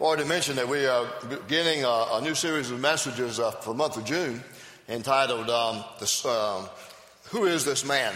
already 0.00 0.24
mentioned 0.24 0.56
that 0.56 0.68
we 0.68 0.86
are 0.86 1.06
beginning 1.28 1.84
a, 1.84 2.06
a 2.12 2.20
new 2.22 2.34
series 2.34 2.70
of 2.70 2.80
messages 2.80 3.38
uh, 3.38 3.50
for 3.50 3.70
the 3.70 3.76
month 3.76 3.98
of 3.98 4.04
June 4.04 4.42
entitled 4.88 5.50
um, 5.50 5.84
this, 6.00 6.24
um, 6.24 6.66
Who 7.26 7.44
is 7.44 7.66
This 7.66 7.84
Man? 7.84 8.14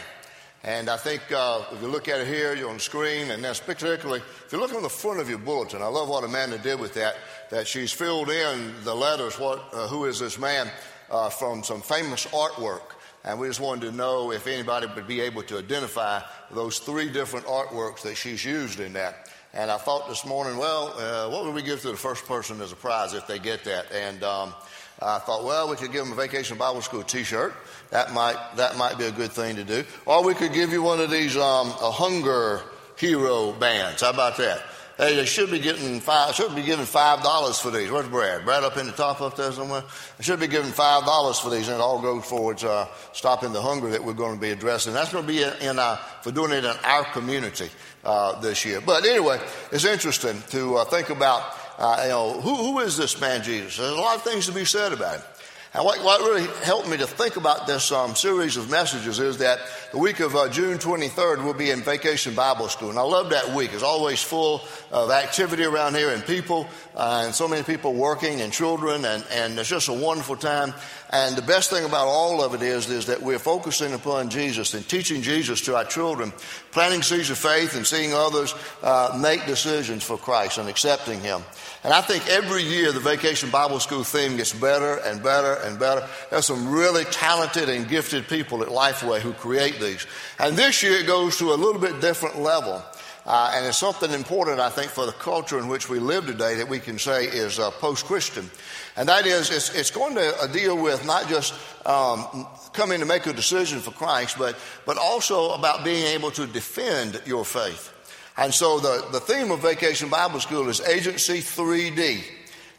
And 0.62 0.88
I 0.88 0.96
think 0.96 1.20
uh, 1.30 1.62
if 1.72 1.82
you 1.82 1.88
look 1.88 2.08
at 2.08 2.22
it 2.22 2.26
here, 2.26 2.54
you're 2.54 2.70
on 2.70 2.76
the 2.76 2.80
screen, 2.80 3.30
and 3.30 3.44
then 3.44 3.54
particularly, 3.66 4.22
if 4.46 4.50
you 4.50 4.58
look 4.58 4.72
on 4.72 4.82
the 4.82 4.88
front 4.88 5.20
of 5.20 5.28
your 5.28 5.38
bulletin, 5.38 5.82
I 5.82 5.88
love 5.88 6.08
what 6.08 6.24
Amanda 6.24 6.56
did 6.56 6.80
with 6.80 6.94
that, 6.94 7.16
that 7.50 7.68
she's 7.68 7.92
filled 7.92 8.30
in 8.30 8.72
the 8.82 8.94
letters, 8.94 9.38
what, 9.38 9.62
uh, 9.74 9.86
who 9.86 10.06
is 10.06 10.18
this 10.18 10.38
man, 10.38 10.70
uh, 11.10 11.28
from 11.28 11.62
some 11.62 11.82
famous 11.82 12.24
artwork. 12.28 12.94
And 13.24 13.38
we 13.38 13.46
just 13.46 13.60
wanted 13.60 13.90
to 13.90 13.92
know 13.92 14.32
if 14.32 14.46
anybody 14.46 14.86
would 14.86 15.06
be 15.06 15.20
able 15.20 15.42
to 15.44 15.58
identify 15.58 16.22
those 16.50 16.78
three 16.78 17.10
different 17.10 17.44
artworks 17.44 18.00
that 18.02 18.16
she's 18.16 18.42
used 18.42 18.80
in 18.80 18.94
that. 18.94 19.28
And 19.56 19.70
I 19.70 19.76
thought 19.76 20.08
this 20.08 20.26
morning, 20.26 20.58
well, 20.58 20.92
uh, 20.98 21.30
what 21.30 21.44
would 21.44 21.54
we 21.54 21.62
give 21.62 21.80
to 21.82 21.88
the 21.88 21.96
first 21.96 22.26
person 22.26 22.60
as 22.60 22.72
a 22.72 22.76
prize 22.76 23.14
if 23.14 23.28
they 23.28 23.38
get 23.38 23.62
that? 23.64 23.92
And 23.92 24.24
um, 24.24 24.52
I 25.00 25.20
thought, 25.20 25.44
well, 25.44 25.70
we 25.70 25.76
could 25.76 25.92
give 25.92 26.04
them 26.04 26.12
a 26.12 26.16
Vacation 26.16 26.58
Bible 26.58 26.82
School 26.82 27.04
T-shirt. 27.04 27.54
That 27.90 28.12
might 28.12 28.36
that 28.56 28.76
might 28.76 28.98
be 28.98 29.04
a 29.04 29.12
good 29.12 29.30
thing 29.30 29.54
to 29.54 29.64
do. 29.64 29.84
Or 30.06 30.24
we 30.24 30.34
could 30.34 30.52
give 30.52 30.72
you 30.72 30.82
one 30.82 30.98
of 30.98 31.08
these 31.08 31.36
um, 31.36 31.68
a 31.68 31.92
hunger 31.92 32.62
hero 32.96 33.52
bands. 33.52 34.02
How 34.02 34.10
about 34.10 34.38
that? 34.38 34.60
Hey, 34.96 35.16
they 35.16 35.24
should 35.24 35.50
be 35.50 35.58
getting 35.58 36.00
five. 36.00 36.34
Should 36.34 36.54
be 36.54 36.62
giving 36.62 36.86
five 36.86 37.22
dollars 37.22 37.60
for 37.60 37.70
these. 37.70 37.92
Where's 37.92 38.08
Brad? 38.08 38.44
Brad 38.44 38.64
up 38.64 38.76
in 38.76 38.86
the 38.86 38.92
top 38.92 39.20
up 39.20 39.36
there 39.36 39.52
somewhere. 39.52 39.82
They 40.18 40.24
should 40.24 40.40
be 40.40 40.48
giving 40.48 40.72
five 40.72 41.04
dollars 41.04 41.38
for 41.38 41.50
these, 41.50 41.68
and 41.68 41.76
it 41.76 41.80
all 41.80 42.00
goes 42.00 42.28
towards 42.28 42.64
uh, 42.64 42.88
stopping 43.12 43.52
the 43.52 43.62
hunger 43.62 43.90
that 43.90 44.02
we're 44.02 44.14
going 44.14 44.34
to 44.34 44.40
be 44.40 44.50
addressing. 44.50 44.94
That's 44.94 45.12
going 45.12 45.26
to 45.26 45.32
be 45.32 45.42
in, 45.42 45.52
in 45.60 45.78
our, 45.78 45.96
for 46.22 46.32
doing 46.32 46.52
it 46.52 46.64
in 46.64 46.76
our 46.84 47.04
community 47.06 47.68
uh, 48.04 48.40
this 48.40 48.64
year. 48.64 48.80
But 48.80 49.04
anyway, 49.04 49.40
it's 49.72 49.84
interesting 49.84 50.42
to 50.50 50.76
uh, 50.76 50.84
think 50.84 51.10
about, 51.10 51.42
uh, 51.78 52.00
you 52.02 52.08
know, 52.10 52.40
who, 52.40 52.54
who 52.54 52.78
is 52.80 52.96
this 52.96 53.20
man 53.20 53.42
Jesus? 53.42 53.76
There's 53.76 53.90
a 53.90 53.94
lot 53.96 54.16
of 54.16 54.22
things 54.22 54.46
to 54.46 54.52
be 54.52 54.64
said 54.64 54.92
about 54.92 55.16
him. 55.16 55.24
And 55.74 55.84
what, 55.84 56.04
what 56.04 56.20
really 56.20 56.46
helped 56.62 56.88
me 56.88 56.96
to 56.98 57.06
think 57.06 57.34
about 57.34 57.66
this 57.66 57.90
um, 57.90 58.14
series 58.14 58.56
of 58.56 58.70
messages 58.70 59.18
is 59.18 59.38
that 59.38 59.58
the 59.90 59.98
week 59.98 60.20
of 60.20 60.36
uh, 60.36 60.48
June 60.48 60.78
23rd 60.78 61.42
we'll 61.42 61.52
be 61.52 61.70
in 61.70 61.82
Vacation 61.82 62.32
Bible 62.32 62.68
School. 62.68 62.90
And 62.90 62.98
I 62.98 63.02
love 63.02 63.30
that 63.30 63.56
week. 63.56 63.72
It's 63.72 63.82
always 63.82 64.22
full 64.22 64.62
of 64.92 65.10
activity 65.10 65.64
around 65.64 65.96
here 65.96 66.10
and 66.10 66.24
people, 66.24 66.68
uh, 66.94 67.24
and 67.26 67.34
so 67.34 67.48
many 67.48 67.64
people 67.64 67.92
working 67.92 68.40
and 68.40 68.52
children, 68.52 69.04
and, 69.04 69.24
and 69.32 69.58
it's 69.58 69.68
just 69.68 69.88
a 69.88 69.92
wonderful 69.92 70.36
time. 70.36 70.72
And 71.14 71.36
the 71.36 71.42
best 71.42 71.70
thing 71.70 71.84
about 71.84 72.08
all 72.08 72.42
of 72.42 72.54
it 72.54 72.62
is, 72.62 72.90
is 72.90 73.06
that 73.06 73.22
we're 73.22 73.38
focusing 73.38 73.92
upon 73.92 74.30
Jesus 74.30 74.74
and 74.74 74.86
teaching 74.88 75.22
Jesus 75.22 75.60
to 75.60 75.76
our 75.76 75.84
children, 75.84 76.32
planting 76.72 77.02
seeds 77.02 77.30
of 77.30 77.38
faith 77.38 77.76
and 77.76 77.86
seeing 77.86 78.12
others 78.12 78.52
uh, 78.82 79.16
make 79.22 79.46
decisions 79.46 80.02
for 80.02 80.18
Christ 80.18 80.58
and 80.58 80.68
accepting 80.68 81.20
Him. 81.20 81.40
And 81.84 81.94
I 81.94 82.00
think 82.00 82.26
every 82.26 82.64
year 82.64 82.90
the 82.90 82.98
Vacation 82.98 83.48
Bible 83.50 83.78
School 83.78 84.02
theme 84.02 84.36
gets 84.36 84.52
better 84.52 84.96
and 85.04 85.22
better 85.22 85.54
and 85.62 85.78
better. 85.78 86.04
There's 86.30 86.46
some 86.46 86.68
really 86.68 87.04
talented 87.04 87.68
and 87.68 87.86
gifted 87.86 88.26
people 88.26 88.62
at 88.62 88.68
Lifeway 88.68 89.20
who 89.20 89.34
create 89.34 89.78
these. 89.78 90.08
And 90.40 90.56
this 90.56 90.82
year 90.82 90.98
it 90.98 91.06
goes 91.06 91.38
to 91.38 91.52
a 91.52 91.54
little 91.54 91.80
bit 91.80 92.00
different 92.00 92.40
level. 92.40 92.82
Uh, 93.26 93.52
and 93.54 93.66
it's 93.66 93.78
something 93.78 94.10
important, 94.10 94.60
I 94.60 94.68
think, 94.68 94.90
for 94.90 95.06
the 95.06 95.12
culture 95.12 95.58
in 95.58 95.68
which 95.68 95.88
we 95.88 95.98
live 95.98 96.26
today 96.26 96.56
that 96.56 96.68
we 96.68 96.78
can 96.78 96.98
say 96.98 97.24
is 97.24 97.58
uh, 97.58 97.70
post 97.70 98.04
Christian. 98.04 98.50
And 98.96 99.08
that 99.08 99.26
is, 99.26 99.50
it's, 99.50 99.74
it's 99.74 99.90
going 99.90 100.14
to 100.14 100.36
uh, 100.40 100.46
deal 100.46 100.80
with 100.80 101.04
not 101.04 101.28
just 101.28 101.54
um, 101.84 102.46
coming 102.72 103.00
to 103.00 103.06
make 103.06 103.26
a 103.26 103.32
decision 103.32 103.80
for 103.80 103.90
Christ, 103.90 104.36
but, 104.38 104.56
but 104.86 104.98
also 104.98 105.50
about 105.50 105.84
being 105.84 106.06
able 106.06 106.30
to 106.32 106.46
defend 106.46 107.20
your 107.26 107.44
faith. 107.44 107.92
And 108.36 108.52
so 108.52 108.78
the, 108.78 109.06
the 109.12 109.20
theme 109.20 109.50
of 109.50 109.62
Vacation 109.62 110.08
Bible 110.08 110.40
School 110.40 110.68
is 110.68 110.80
Agency 110.80 111.38
3D. 111.38 112.22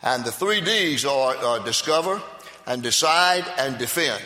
And 0.04 0.24
the 0.24 0.32
three 0.32 0.62
Ds 0.62 1.06
are 1.06 1.36
uh, 1.38 1.60
discover 1.60 2.22
and 2.68 2.82
decide 2.82 3.46
and 3.58 3.78
defend. 3.78 4.24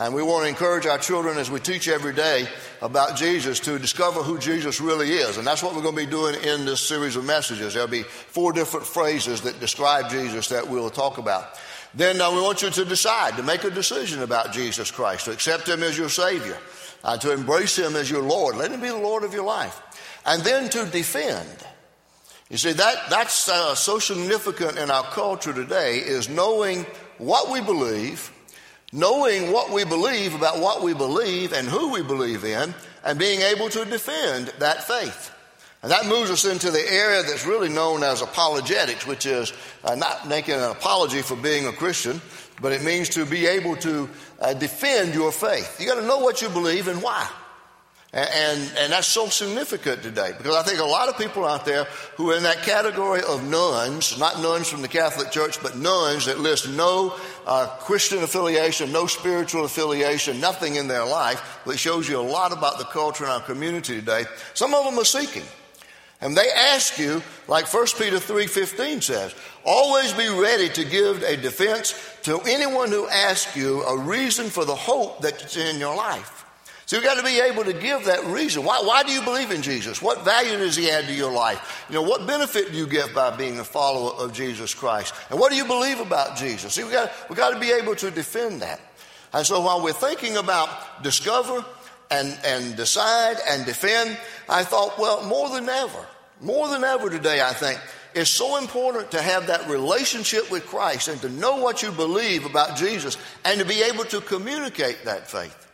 And 0.00 0.14
we 0.14 0.22
want 0.22 0.44
to 0.44 0.48
encourage 0.48 0.86
our 0.86 0.96
children 0.96 1.36
as 1.36 1.50
we 1.50 1.60
teach 1.60 1.86
every 1.86 2.14
day 2.14 2.48
about 2.80 3.16
Jesus 3.16 3.60
to 3.60 3.78
discover 3.78 4.22
who 4.22 4.38
Jesus 4.38 4.80
really 4.80 5.10
is. 5.10 5.36
And 5.36 5.46
that's 5.46 5.62
what 5.62 5.74
we're 5.74 5.82
going 5.82 5.94
to 5.94 6.06
be 6.06 6.10
doing 6.10 6.42
in 6.42 6.64
this 6.64 6.80
series 6.80 7.16
of 7.16 7.26
messages. 7.26 7.74
There'll 7.74 7.86
be 7.86 8.04
four 8.04 8.54
different 8.54 8.86
phrases 8.86 9.42
that 9.42 9.60
describe 9.60 10.08
Jesus 10.08 10.48
that 10.48 10.66
we'll 10.66 10.88
talk 10.88 11.18
about. 11.18 11.60
Then 11.94 12.18
uh, 12.18 12.34
we 12.34 12.40
want 12.40 12.62
you 12.62 12.70
to 12.70 12.84
decide, 12.86 13.36
to 13.36 13.42
make 13.42 13.64
a 13.64 13.70
decision 13.70 14.22
about 14.22 14.54
Jesus 14.54 14.90
Christ, 14.90 15.26
to 15.26 15.32
accept 15.32 15.68
Him 15.68 15.82
as 15.82 15.98
your 15.98 16.08
Savior, 16.08 16.56
uh, 17.04 17.18
to 17.18 17.32
embrace 17.34 17.78
Him 17.78 17.94
as 17.94 18.10
your 18.10 18.22
Lord. 18.22 18.56
Let 18.56 18.70
Him 18.70 18.80
be 18.80 18.88
the 18.88 18.96
Lord 18.96 19.22
of 19.22 19.34
your 19.34 19.44
life 19.44 19.82
and 20.24 20.40
then 20.42 20.70
to 20.70 20.86
defend. 20.86 21.46
You 22.48 22.56
see, 22.56 22.72
that, 22.72 23.10
that's 23.10 23.50
uh, 23.50 23.74
so 23.74 23.98
significant 23.98 24.78
in 24.78 24.90
our 24.90 25.04
culture 25.04 25.52
today 25.52 25.98
is 25.98 26.30
knowing 26.30 26.86
what 27.18 27.50
we 27.50 27.60
believe, 27.60 28.32
knowing 28.92 29.52
what 29.52 29.70
we 29.70 29.84
believe 29.84 30.34
about 30.34 30.58
what 30.58 30.82
we 30.82 30.94
believe 30.94 31.52
and 31.52 31.68
who 31.68 31.92
we 31.92 32.02
believe 32.02 32.44
in, 32.44 32.74
and 33.04 33.18
being 33.18 33.40
able 33.40 33.68
to 33.68 33.84
defend 33.84 34.48
that 34.58 34.84
faith. 34.84 35.32
And 35.82 35.90
that 35.90 36.06
moves 36.06 36.30
us 36.30 36.44
into 36.44 36.70
the 36.70 36.92
area 36.92 37.22
that's 37.22 37.46
really 37.46 37.70
known 37.70 38.02
as 38.02 38.20
apologetics, 38.20 39.06
which 39.06 39.24
is 39.24 39.52
uh, 39.82 39.94
not 39.94 40.28
making 40.28 40.54
an 40.54 40.70
apology 40.70 41.22
for 41.22 41.36
being 41.36 41.66
a 41.66 41.72
Christian, 41.72 42.20
but 42.60 42.72
it 42.72 42.82
means 42.82 43.08
to 43.10 43.24
be 43.24 43.46
able 43.46 43.76
to 43.76 44.08
uh, 44.40 44.52
defend 44.52 45.14
your 45.14 45.32
faith. 45.32 45.80
You 45.80 45.86
got 45.86 45.94
to 45.94 46.06
know 46.06 46.18
what 46.18 46.42
you 46.42 46.50
believe 46.50 46.88
and 46.88 47.02
why. 47.02 47.26
And, 48.12 48.72
and 48.76 48.92
that's 48.92 49.06
so 49.06 49.28
significant 49.28 50.02
today 50.02 50.32
because 50.36 50.56
I 50.56 50.64
think 50.64 50.80
a 50.80 50.84
lot 50.84 51.08
of 51.08 51.16
people 51.16 51.46
out 51.46 51.64
there 51.64 51.84
who 52.16 52.32
are 52.32 52.36
in 52.36 52.42
that 52.42 52.62
category 52.62 53.20
of 53.22 53.48
nones, 53.48 54.18
not 54.18 54.42
nuns 54.42 54.68
from 54.68 54.82
the 54.82 54.88
Catholic 54.88 55.30
Church, 55.30 55.62
but 55.62 55.76
nones 55.76 56.26
that 56.26 56.40
list 56.40 56.68
no 56.68 57.14
uh, 57.46 57.68
Christian 57.78 58.18
affiliation, 58.24 58.90
no 58.90 59.06
spiritual 59.06 59.64
affiliation, 59.64 60.40
nothing 60.40 60.74
in 60.74 60.88
their 60.88 61.04
life, 61.04 61.60
that 61.66 61.78
shows 61.78 62.08
you 62.08 62.18
a 62.18 62.20
lot 62.20 62.52
about 62.52 62.78
the 62.78 62.84
culture 62.84 63.24
in 63.24 63.30
our 63.30 63.42
community 63.42 64.00
today. 64.00 64.24
Some 64.54 64.74
of 64.74 64.84
them 64.84 64.98
are 64.98 65.04
seeking. 65.04 65.44
And 66.20 66.36
they 66.36 66.50
ask 66.50 66.98
you, 66.98 67.22
like 67.46 67.72
1 67.72 67.86
Peter 67.96 68.16
3.15 68.16 69.02
says, 69.04 69.34
always 69.64 70.12
be 70.12 70.28
ready 70.28 70.68
to 70.68 70.84
give 70.84 71.22
a 71.22 71.36
defense 71.36 71.94
to 72.24 72.40
anyone 72.40 72.90
who 72.90 73.08
asks 73.08 73.56
you 73.56 73.82
a 73.84 73.96
reason 73.96 74.50
for 74.50 74.64
the 74.64 74.74
hope 74.74 75.20
that's 75.20 75.56
in 75.56 75.78
your 75.78 75.94
life. 75.94 76.44
So 76.90 76.96
you've 76.96 77.04
got 77.04 77.18
to 77.18 77.22
be 77.22 77.38
able 77.38 77.62
to 77.62 77.72
give 77.72 78.06
that 78.06 78.24
reason. 78.24 78.64
Why, 78.64 78.82
why 78.82 79.04
do 79.04 79.12
you 79.12 79.22
believe 79.22 79.52
in 79.52 79.62
Jesus? 79.62 80.02
What 80.02 80.24
value 80.24 80.58
does 80.58 80.74
he 80.74 80.90
add 80.90 81.04
to 81.04 81.12
your 81.12 81.30
life? 81.30 81.84
You 81.88 81.94
know, 81.94 82.02
what 82.02 82.26
benefit 82.26 82.72
do 82.72 82.76
you 82.76 82.88
get 82.88 83.14
by 83.14 83.30
being 83.36 83.60
a 83.60 83.64
follower 83.64 84.10
of 84.14 84.32
Jesus 84.32 84.74
Christ? 84.74 85.14
And 85.30 85.38
what 85.38 85.52
do 85.52 85.56
you 85.56 85.64
believe 85.64 86.00
about 86.00 86.36
Jesus? 86.36 86.74
See, 86.74 86.82
we've 86.82 86.92
got, 86.92 87.12
we've 87.28 87.38
got 87.38 87.50
to 87.50 87.60
be 87.60 87.70
able 87.70 87.94
to 87.94 88.10
defend 88.10 88.62
that. 88.62 88.80
And 89.32 89.46
so 89.46 89.60
while 89.60 89.84
we're 89.84 89.92
thinking 89.92 90.36
about 90.36 91.04
discover 91.04 91.64
and, 92.10 92.36
and 92.44 92.74
decide 92.74 93.36
and 93.48 93.64
defend, 93.64 94.18
I 94.48 94.64
thought, 94.64 94.98
well, 94.98 95.24
more 95.26 95.48
than 95.48 95.68
ever, 95.68 96.04
more 96.40 96.66
than 96.70 96.82
ever 96.82 97.08
today, 97.08 97.40
I 97.40 97.52
think, 97.52 97.78
it's 98.16 98.30
so 98.30 98.56
important 98.56 99.12
to 99.12 99.22
have 99.22 99.46
that 99.46 99.68
relationship 99.68 100.50
with 100.50 100.66
Christ 100.66 101.06
and 101.06 101.20
to 101.20 101.28
know 101.28 101.58
what 101.58 101.84
you 101.84 101.92
believe 101.92 102.46
about 102.46 102.76
Jesus 102.76 103.16
and 103.44 103.60
to 103.60 103.64
be 103.64 103.80
able 103.80 104.06
to 104.06 104.20
communicate 104.20 105.04
that 105.04 105.30
faith. 105.30 105.69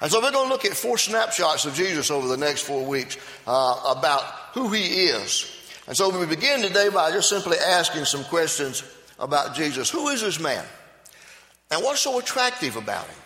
And 0.00 0.10
so 0.10 0.20
we're 0.20 0.30
going 0.30 0.46
to 0.46 0.52
look 0.52 0.64
at 0.64 0.72
four 0.72 0.96
snapshots 0.96 1.66
of 1.66 1.74
Jesus 1.74 2.10
over 2.10 2.26
the 2.26 2.36
next 2.36 2.62
four 2.62 2.86
weeks 2.86 3.18
uh, 3.46 3.94
about 3.96 4.22
who 4.54 4.68
he 4.68 5.04
is. 5.04 5.50
And 5.86 5.96
so 5.96 6.16
we 6.18 6.24
begin 6.26 6.62
today 6.62 6.88
by 6.88 7.10
just 7.10 7.28
simply 7.28 7.58
asking 7.58 8.06
some 8.06 8.24
questions 8.24 8.82
about 9.18 9.54
Jesus. 9.54 9.90
Who 9.90 10.08
is 10.08 10.22
this 10.22 10.40
man? 10.40 10.64
And 11.70 11.82
what's 11.82 12.00
so 12.00 12.18
attractive 12.18 12.76
about 12.76 13.06
him? 13.06 13.16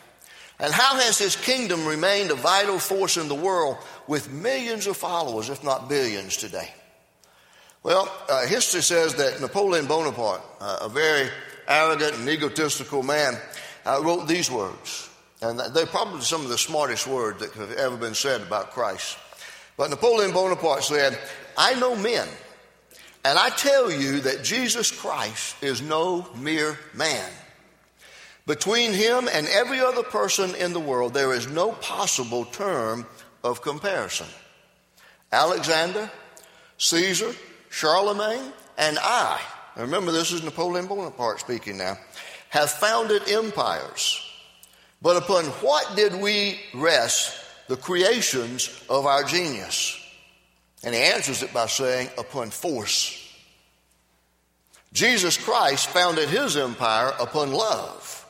And 0.58 0.72
how 0.72 0.96
has 0.96 1.18
his 1.18 1.36
kingdom 1.36 1.86
remained 1.86 2.30
a 2.30 2.34
vital 2.34 2.78
force 2.78 3.16
in 3.16 3.28
the 3.28 3.34
world 3.34 3.76
with 4.06 4.32
millions 4.32 4.86
of 4.86 4.96
followers, 4.96 5.50
if 5.50 5.62
not 5.64 5.88
billions, 5.88 6.36
today? 6.36 6.72
Well, 7.82 8.10
uh, 8.28 8.46
history 8.46 8.82
says 8.82 9.14
that 9.16 9.40
Napoleon 9.40 9.86
Bonaparte, 9.86 10.42
uh, 10.60 10.78
a 10.82 10.88
very 10.88 11.28
arrogant 11.68 12.14
and 12.14 12.28
egotistical 12.28 13.02
man, 13.02 13.34
uh, 13.84 14.00
wrote 14.02 14.26
these 14.26 14.50
words 14.50 15.10
and 15.44 15.60
they're 15.74 15.86
probably 15.86 16.22
some 16.22 16.42
of 16.42 16.48
the 16.48 16.58
smartest 16.58 17.06
words 17.06 17.40
that 17.40 17.52
have 17.52 17.72
ever 17.72 17.96
been 17.96 18.14
said 18.14 18.40
about 18.40 18.70
Christ. 18.70 19.18
But 19.76 19.90
Napoleon 19.90 20.32
Bonaparte 20.32 20.84
said, 20.84 21.18
I 21.56 21.78
know 21.78 21.94
men, 21.94 22.26
and 23.24 23.38
I 23.38 23.50
tell 23.50 23.90
you 23.90 24.20
that 24.20 24.42
Jesus 24.42 24.90
Christ 24.90 25.56
is 25.62 25.82
no 25.82 26.26
mere 26.36 26.78
man. 26.94 27.28
Between 28.46 28.92
him 28.92 29.28
and 29.32 29.46
every 29.48 29.80
other 29.80 30.02
person 30.02 30.54
in 30.54 30.72
the 30.72 30.80
world, 30.80 31.12
there 31.12 31.32
is 31.32 31.46
no 31.48 31.72
possible 31.72 32.44
term 32.46 33.06
of 33.42 33.62
comparison. 33.62 34.26
Alexander, 35.32 36.10
Caesar, 36.78 37.34
Charlemagne, 37.70 38.52
and 38.78 38.98
I, 39.00 39.40
remember 39.76 40.12
this 40.12 40.32
is 40.32 40.42
Napoleon 40.42 40.86
Bonaparte 40.86 41.40
speaking 41.40 41.78
now, 41.78 41.98
have 42.50 42.70
founded 42.70 43.28
empires 43.28 44.23
but 45.04 45.18
upon 45.18 45.44
what 45.60 45.96
did 45.96 46.14
we 46.14 46.58
rest 46.72 47.38
the 47.68 47.76
creations 47.76 48.82
of 48.88 49.04
our 49.04 49.22
genius? 49.22 50.00
And 50.82 50.94
he 50.94 51.00
answers 51.02 51.42
it 51.42 51.52
by 51.52 51.66
saying, 51.66 52.08
upon 52.16 52.48
force. 52.48 53.20
Jesus 54.94 55.36
Christ 55.36 55.88
founded 55.88 56.30
his 56.30 56.56
empire 56.56 57.12
upon 57.20 57.52
love. 57.52 58.26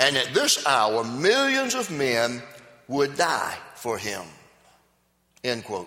And 0.00 0.16
at 0.16 0.34
this 0.34 0.66
hour, 0.66 1.04
millions 1.04 1.76
of 1.76 1.88
men 1.92 2.42
would 2.88 3.16
die 3.16 3.56
for 3.76 3.96
him. 3.96 4.22
End 5.44 5.62
quote. 5.64 5.86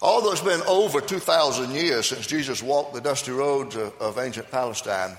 Although 0.00 0.32
it's 0.32 0.40
been 0.40 0.62
over 0.62 1.02
2,000 1.02 1.70
years 1.70 2.06
since 2.06 2.26
Jesus 2.26 2.62
walked 2.62 2.94
the 2.94 3.00
dusty 3.02 3.32
roads 3.32 3.76
of, 3.76 3.92
of 4.00 4.18
ancient 4.18 4.50
Palestine, 4.50 5.18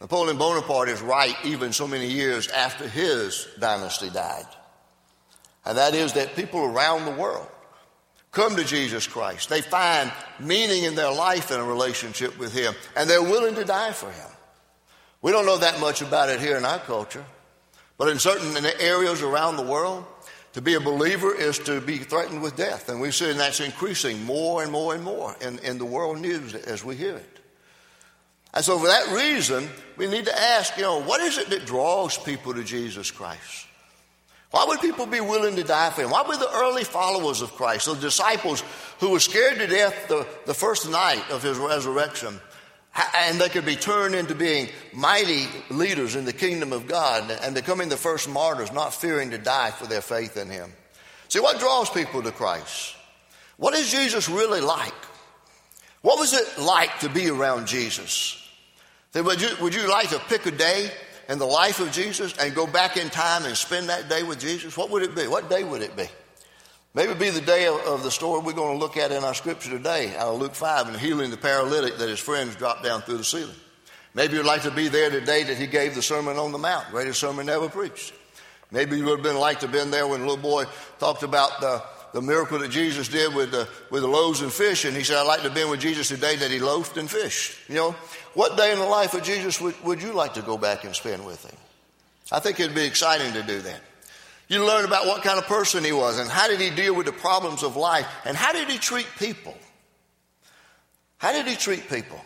Napoleon 0.00 0.38
Bonaparte 0.38 0.88
is 0.88 1.02
right 1.02 1.36
even 1.44 1.72
so 1.72 1.86
many 1.86 2.10
years 2.10 2.48
after 2.48 2.88
his 2.88 3.46
dynasty 3.58 4.08
died. 4.10 4.46
And 5.64 5.76
that 5.76 5.94
is 5.94 6.14
that 6.14 6.36
people 6.36 6.64
around 6.64 7.04
the 7.04 7.10
world 7.10 7.46
come 8.32 8.56
to 8.56 8.64
Jesus 8.64 9.06
Christ. 9.06 9.48
They 9.48 9.60
find 9.60 10.10
meaning 10.38 10.84
in 10.84 10.94
their 10.94 11.12
life 11.12 11.50
in 11.50 11.60
a 11.60 11.64
relationship 11.64 12.38
with 12.38 12.54
Him, 12.54 12.74
and 12.96 13.08
they're 13.08 13.22
willing 13.22 13.54
to 13.56 13.64
die 13.64 13.92
for 13.92 14.10
Him. 14.10 14.28
We 15.22 15.32
don't 15.32 15.46
know 15.46 15.58
that 15.58 15.80
much 15.80 16.00
about 16.00 16.30
it 16.30 16.40
here 16.40 16.56
in 16.56 16.64
our 16.64 16.78
culture, 16.78 17.24
but 17.98 18.08
in 18.08 18.18
certain 18.18 18.64
areas 18.80 19.22
around 19.22 19.56
the 19.56 19.62
world, 19.62 20.04
to 20.54 20.62
be 20.62 20.74
a 20.74 20.80
believer 20.80 21.34
is 21.34 21.58
to 21.60 21.80
be 21.80 21.98
threatened 21.98 22.42
with 22.42 22.56
death. 22.56 22.88
And 22.88 23.00
we've 23.00 23.14
seen 23.14 23.36
that's 23.36 23.60
increasing 23.60 24.24
more 24.24 24.62
and 24.62 24.72
more 24.72 24.94
and 24.94 25.04
more 25.04 25.36
in, 25.40 25.58
in 25.60 25.78
the 25.78 25.84
world 25.84 26.18
news 26.18 26.54
as 26.54 26.84
we 26.84 26.96
hear 26.96 27.16
it. 27.16 27.39
And 28.52 28.64
so, 28.64 28.78
for 28.78 28.86
that 28.86 29.14
reason, 29.14 29.68
we 29.96 30.06
need 30.08 30.24
to 30.24 30.38
ask, 30.38 30.76
you 30.76 30.82
know, 30.82 31.02
what 31.02 31.20
is 31.20 31.38
it 31.38 31.50
that 31.50 31.66
draws 31.66 32.18
people 32.18 32.54
to 32.54 32.64
Jesus 32.64 33.10
Christ? 33.10 33.66
Why 34.50 34.64
would 34.66 34.80
people 34.80 35.06
be 35.06 35.20
willing 35.20 35.54
to 35.56 35.62
die 35.62 35.90
for 35.90 36.02
him? 36.02 36.10
Why 36.10 36.22
would 36.22 36.40
the 36.40 36.52
early 36.52 36.82
followers 36.82 37.40
of 37.40 37.52
Christ, 37.52 37.86
the 37.86 37.94
disciples 37.94 38.64
who 38.98 39.10
were 39.10 39.20
scared 39.20 39.58
to 39.58 39.66
death 39.68 40.08
the, 40.08 40.26
the 40.46 40.54
first 40.54 40.90
night 40.90 41.22
of 41.30 41.42
his 41.42 41.56
resurrection, 41.56 42.40
and 43.16 43.40
they 43.40 43.48
could 43.48 43.64
be 43.64 43.76
turned 43.76 44.14
into 44.14 44.34
being 44.34 44.68
mighty 44.92 45.46
leaders 45.70 46.16
in 46.16 46.24
the 46.24 46.32
kingdom 46.32 46.72
of 46.72 46.88
God 46.88 47.30
and 47.42 47.54
becoming 47.54 47.88
the 47.88 47.96
first 47.96 48.28
martyrs, 48.28 48.72
not 48.72 48.92
fearing 48.92 49.30
to 49.30 49.38
die 49.38 49.70
for 49.70 49.86
their 49.86 50.00
faith 50.00 50.36
in 50.36 50.50
Him. 50.50 50.72
See, 51.28 51.38
what 51.38 51.60
draws 51.60 51.88
people 51.88 52.22
to 52.22 52.32
Christ? 52.32 52.96
What 53.56 53.74
is 53.74 53.92
Jesus 53.92 54.28
really 54.28 54.60
like? 54.60 54.92
What 56.02 56.18
was 56.18 56.32
it 56.32 56.58
like 56.58 57.00
to 57.00 57.08
be 57.08 57.28
around 57.28 57.68
Jesus? 57.68 58.36
Would 59.14 59.40
you, 59.40 59.48
would 59.60 59.74
you 59.74 59.88
like 59.88 60.10
to 60.10 60.18
pick 60.20 60.46
a 60.46 60.52
day 60.52 60.90
in 61.28 61.38
the 61.38 61.46
life 61.46 61.80
of 61.80 61.90
Jesus 61.90 62.36
and 62.38 62.54
go 62.54 62.66
back 62.66 62.96
in 62.96 63.10
time 63.10 63.44
and 63.44 63.56
spend 63.56 63.88
that 63.88 64.08
day 64.08 64.22
with 64.22 64.38
Jesus? 64.38 64.76
What 64.76 64.90
would 64.90 65.02
it 65.02 65.16
be? 65.16 65.26
What 65.26 65.50
day 65.50 65.64
would 65.64 65.82
it 65.82 65.96
be? 65.96 66.06
Maybe 66.94 67.12
it 67.12 67.18
be 67.18 67.30
the 67.30 67.40
day 67.40 67.66
of, 67.66 67.76
of, 67.86 68.02
the 68.02 68.10
story 68.10 68.40
we're 68.40 68.52
going 68.52 68.76
to 68.76 68.78
look 68.78 68.96
at 68.96 69.12
in 69.12 69.22
our 69.22 69.34
scripture 69.34 69.70
today, 69.70 70.14
out 70.16 70.34
of 70.34 70.40
Luke 70.40 70.54
5, 70.54 70.88
and 70.88 70.96
healing 70.96 71.30
the 71.30 71.36
paralytic 71.36 71.98
that 71.98 72.08
his 72.08 72.18
friends 72.18 72.56
dropped 72.56 72.82
down 72.82 73.02
through 73.02 73.18
the 73.18 73.24
ceiling. 73.24 73.54
Maybe 74.12 74.36
you'd 74.36 74.46
like 74.46 74.62
to 74.62 74.72
be 74.72 74.88
there 74.88 75.08
today 75.08 75.44
that 75.44 75.56
he 75.56 75.68
gave 75.68 75.94
the 75.94 76.02
Sermon 76.02 76.36
on 76.36 76.50
the 76.50 76.58
Mount, 76.58 76.90
greatest 76.90 77.20
sermon 77.20 77.48
ever 77.48 77.68
preached. 77.68 78.12
Maybe 78.72 78.96
you 78.96 79.04
would 79.04 79.18
have 79.18 79.22
been 79.22 79.38
like 79.38 79.60
to 79.60 79.66
have 79.66 79.72
been 79.72 79.92
there 79.92 80.06
when 80.06 80.20
the 80.20 80.26
little 80.26 80.42
boy 80.42 80.64
talked 80.98 81.22
about 81.22 81.60
the, 81.60 81.80
the 82.12 82.20
miracle 82.20 82.58
that 82.58 82.72
Jesus 82.72 83.06
did 83.06 83.34
with 83.36 83.52
the, 83.52 83.68
with 83.90 84.02
the 84.02 84.08
loaves 84.08 84.40
and 84.40 84.52
fish, 84.52 84.84
and 84.84 84.96
he 84.96 85.04
said, 85.04 85.16
I'd 85.16 85.28
like 85.28 85.42
to 85.42 85.44
have 85.44 85.54
been 85.54 85.70
with 85.70 85.80
Jesus 85.80 86.08
today 86.08 86.34
that 86.36 86.50
he 86.50 86.58
loafed 86.58 86.96
and 86.96 87.08
fished. 87.08 87.56
You 87.68 87.76
know, 87.76 87.96
what 88.34 88.56
day 88.56 88.72
in 88.72 88.78
the 88.78 88.86
life 88.86 89.14
of 89.14 89.22
Jesus 89.22 89.60
would, 89.60 89.80
would 89.84 90.02
you 90.02 90.12
like 90.12 90.34
to 90.34 90.42
go 90.42 90.56
back 90.56 90.84
and 90.84 90.94
spend 90.94 91.24
with 91.24 91.44
him? 91.44 91.56
I 92.32 92.40
think 92.40 92.60
it'd 92.60 92.74
be 92.74 92.84
exciting 92.84 93.32
to 93.32 93.42
do 93.42 93.60
that. 93.62 93.80
You 94.48 94.64
learn 94.64 94.84
about 94.84 95.06
what 95.06 95.22
kind 95.22 95.38
of 95.38 95.46
person 95.46 95.84
he 95.84 95.92
was 95.92 96.18
and 96.18 96.28
how 96.28 96.48
did 96.48 96.60
he 96.60 96.70
deal 96.70 96.94
with 96.94 97.06
the 97.06 97.12
problems 97.12 97.62
of 97.62 97.76
life 97.76 98.06
and 98.24 98.36
how 98.36 98.52
did 98.52 98.68
he 98.68 98.78
treat 98.78 99.06
people. 99.18 99.56
How 101.18 101.32
did 101.32 101.46
he 101.46 101.54
treat 101.54 101.88
people? 101.88 102.20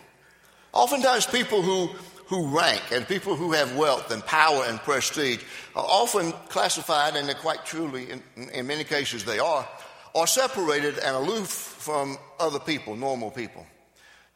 Oftentimes, 0.73 1.27
people 1.27 1.63
who, 1.63 1.87
who 2.27 2.57
rank 2.57 2.83
and 2.93 3.07
people 3.07 3.37
who 3.37 3.53
have 3.53 3.77
wealth 3.77 4.11
and 4.11 4.25
power 4.25 4.65
and 4.67 4.79
prestige 4.81 5.43
are 5.77 5.85
often 5.85 6.33
classified, 6.49 7.15
and 7.15 7.29
they're 7.29 7.35
quite 7.35 7.65
truly, 7.65 8.11
in, 8.11 8.23
in 8.51 8.67
many 8.67 8.85
cases, 8.85 9.25
they 9.25 9.39
are, 9.39 9.69
are 10.15 10.27
separated 10.27 10.99
and 10.99 11.15
aloof 11.15 11.49
from 11.49 12.17
other 12.41 12.59
people, 12.59 12.97
normal 12.97 13.31
people. 13.31 13.67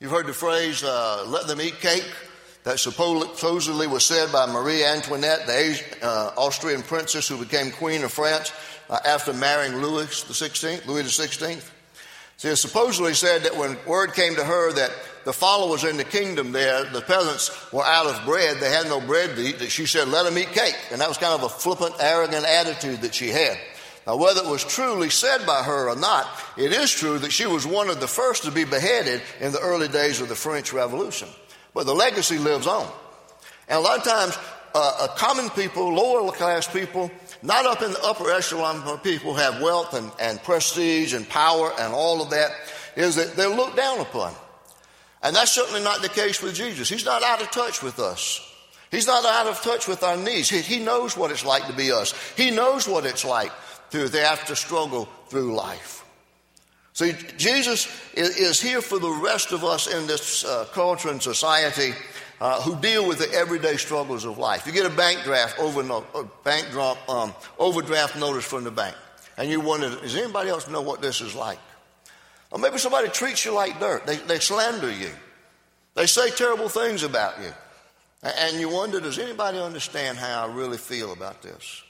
You've 0.01 0.13
heard 0.13 0.29
the 0.29 0.33
phrase, 0.33 0.85
uh, 0.85 1.25
let 1.27 1.49
them 1.49 1.61
eat 1.61 1.81
cake 1.81 2.09
that 2.63 2.79
supposedly 2.79 3.89
was 3.89 4.07
said 4.07 4.31
by 4.31 4.47
Marie 4.47 4.85
Antoinette, 4.85 5.45
the 5.45 5.83
uh, 6.01 6.31
Austrian 6.37 6.83
princess 6.83 7.27
who 7.27 7.37
became 7.37 7.73
queen 7.73 8.05
of 8.05 8.13
France 8.13 8.53
uh, 8.89 9.01
after 9.05 9.33
marrying 9.33 9.83
Louis 9.83 10.07
XVI, 10.07 10.87
Louis 10.87 11.03
XVI. 11.03 11.69
She 12.37 12.55
supposedly 12.55 13.13
said 13.13 13.43
that 13.43 13.57
when 13.57 13.77
word 13.87 14.15
came 14.15 14.37
to 14.37 14.45
her 14.45 14.73
that 14.75 14.93
the 15.25 15.33
followers 15.33 15.83
in 15.83 15.97
the 15.97 16.05
kingdom 16.05 16.53
there, 16.53 16.85
the 16.85 17.01
peasants 17.01 17.51
were 17.73 17.85
out 17.85 18.07
of 18.07 18.25
bread, 18.25 18.59
they 18.61 18.71
had 18.71 18.87
no 18.87 19.01
bread 19.01 19.35
to 19.35 19.43
eat, 19.43 19.59
that 19.59 19.73
she 19.73 19.87
said, 19.87 20.07
let 20.07 20.27
them 20.27 20.39
eat 20.39 20.53
cake. 20.53 20.79
And 20.93 21.01
that 21.01 21.09
was 21.09 21.19
kind 21.19 21.35
of 21.35 21.43
a 21.43 21.49
flippant, 21.49 21.97
arrogant 21.99 22.45
attitude 22.45 23.01
that 23.01 23.17
she 23.17 23.31
had. 23.31 23.59
Now, 24.09 24.17
whether 24.17 24.41
it 24.41 24.49
was 24.49 24.65
truly 24.65 25.11
said 25.11 25.45
by 25.45 25.63
her 25.63 25.91
or 25.91 25.95
not, 25.95 26.27
it 26.57 26.73
is 26.73 26.91
true 26.91 27.19
that 27.19 27.31
she 27.31 27.45
was 27.45 27.67
one 27.67 27.91
of 27.91 28.01
the 28.01 28.09
first 28.09 28.45
to 28.45 28.51
be 28.51 28.65
beheaded 28.65 29.21
in 29.39 29.53
the 29.53 29.61
early 29.61 29.87
days 29.87 30.23
of 30.23 30.31
the 30.31 30.35
French 30.35 30.73
Revolution. 30.73 31.29
But 31.75 31.85
the 31.85 31.95
legacy 31.95 32.39
lives 32.39 32.67
on. 32.67 32.91
And 33.69 33.79
a 33.79 33.83
lot 33.83 33.99
of 33.99 34.05
times, 34.05 34.39
uh, 34.75 35.09
common 35.19 35.51
people, 35.51 35.93
lower 35.93 36.33
class 36.33 36.67
people, 36.67 37.11
not 37.43 37.67
up 37.67 37.83
in 37.83 37.93
the 37.93 38.03
upper 38.03 38.31
echelon 38.31 38.99
people 39.01 39.35
have 39.35 39.61
wealth 39.61 39.93
and, 39.93 40.11
and 40.19 40.43
prestige 40.43 41.13
and 41.13 41.29
power 41.29 41.71
and 41.79 41.93
all 41.93 42.23
of 42.23 42.31
that, 42.31 42.51
is 42.97 43.17
that 43.17 43.37
they're 43.37 43.55
looked 43.55 43.77
down 43.77 44.01
upon. 44.01 44.33
And 45.23 45.37
that's 45.37 45.53
certainly 45.53 45.83
not 45.83 46.01
the 46.01 46.09
case 46.09 46.43
with 46.43 46.55
Jesus. 46.55 46.89
He's 46.89 47.05
not 47.05 47.23
out 47.23 47.43
of 47.43 47.51
touch 47.51 47.83
with 47.83 47.99
us. 47.99 48.43
He's 48.91 49.07
not 49.07 49.23
out 49.27 49.49
of 49.49 49.61
touch 49.61 49.87
with 49.87 50.03
our 50.03 50.17
needs. 50.17 50.49
He, 50.49 50.63
he 50.63 50.83
knows 50.83 51.15
what 51.15 51.31
it's 51.31 51.45
like 51.45 51.67
to 51.67 51.75
be 51.75 51.93
us. 51.93 52.15
He 52.39 52.51
knows 52.51 52.89
what 52.89 53.05
it's 53.05 53.23
like 53.23 53.53
to, 53.91 54.09
to 54.09 54.21
have 54.21 54.45
to 54.47 54.57
struggle 54.57 55.09
through 55.29 55.55
life. 55.55 56.05
See, 56.93 57.15
Jesus 57.37 57.87
is 58.15 58.61
here 58.61 58.81
for 58.81 58.99
the 58.99 59.11
rest 59.11 59.53
of 59.53 59.63
us 59.63 59.87
in 59.87 60.07
this 60.09 60.45
uh, 60.45 60.67
culture 60.73 61.11
and 61.11 61.23
society 61.23 61.95
uh, 62.41 62.61
who 62.63 62.75
deal 62.77 63.07
with 63.07 63.19
the 63.19 63.33
everyday 63.33 63.77
struggles 63.77 64.25
of 64.25 64.39
life. 64.39 64.67
You 64.67 64.73
get 64.73 64.85
a 64.87 64.97
bank 64.97 65.23
draft 65.23 65.59
over 65.61 65.81
a 65.81 66.25
bank 66.43 66.71
drop, 66.71 67.09
um, 67.09 67.35
overdraft 67.59 68.17
notice 68.17 68.45
from 68.45 68.65
the 68.65 68.73
bank, 68.73 68.97
and 69.37 69.49
you 69.49 69.61
wonder, 69.61 69.91
does 69.91 70.17
anybody 70.17 70.51
else 70.51 70.69
know 70.69 70.83
what 70.83 71.01
this 71.01 71.21
is 71.21 71.35
like? 71.35 71.61
Or 72.51 72.59
maybe 72.59 72.79
somebody 72.79 73.09
treats 73.09 73.45
you 73.45 73.53
like 73.53 73.79
dirt. 73.79 74.07
They, 74.07 74.17
they 74.17 74.39
slander 74.39 74.91
you. 74.91 75.11
They 75.95 76.07
say 76.07 76.31
terrible 76.31 76.69
things 76.69 77.03
about 77.03 77.41
you. 77.41 77.53
And 78.23 78.59
you 78.59 78.69
wonder, 78.69 79.01
does 79.01 79.19
anybody 79.19 79.59
understand 79.59 80.19
how 80.19 80.47
I 80.47 80.53
really 80.53 80.79
feel 80.79 81.13
about 81.13 81.43
this? 81.43 81.83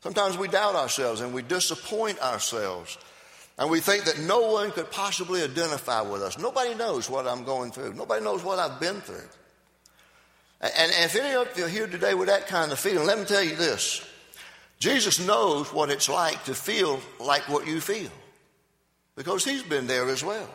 Sometimes 0.00 0.38
we 0.38 0.48
doubt 0.48 0.74
ourselves 0.74 1.20
and 1.20 1.34
we 1.34 1.42
disappoint 1.42 2.20
ourselves 2.20 2.98
and 3.58 3.68
we 3.68 3.80
think 3.80 4.04
that 4.04 4.20
no 4.20 4.52
one 4.52 4.70
could 4.70 4.90
possibly 4.90 5.42
identify 5.42 6.00
with 6.00 6.22
us. 6.22 6.38
Nobody 6.38 6.74
knows 6.74 7.10
what 7.10 7.26
I'm 7.26 7.44
going 7.44 7.72
through. 7.72 7.94
Nobody 7.94 8.24
knows 8.24 8.44
what 8.44 8.58
I've 8.60 8.78
been 8.78 9.00
through. 9.00 9.28
And, 10.60 10.72
and 10.76 10.92
if 11.04 11.16
any 11.16 11.34
of 11.34 11.58
you 11.58 11.64
are 11.64 11.68
here 11.68 11.88
today 11.88 12.14
with 12.14 12.28
that 12.28 12.46
kind 12.46 12.70
of 12.70 12.78
feeling, 12.78 13.06
let 13.06 13.18
me 13.18 13.24
tell 13.24 13.42
you 13.42 13.56
this. 13.56 14.06
Jesus 14.78 15.18
knows 15.18 15.72
what 15.72 15.90
it's 15.90 16.08
like 16.08 16.44
to 16.44 16.54
feel 16.54 17.00
like 17.18 17.48
what 17.48 17.66
you 17.66 17.80
feel 17.80 18.10
because 19.16 19.44
he's 19.44 19.64
been 19.64 19.88
there 19.88 20.08
as 20.08 20.22
well. 20.22 20.48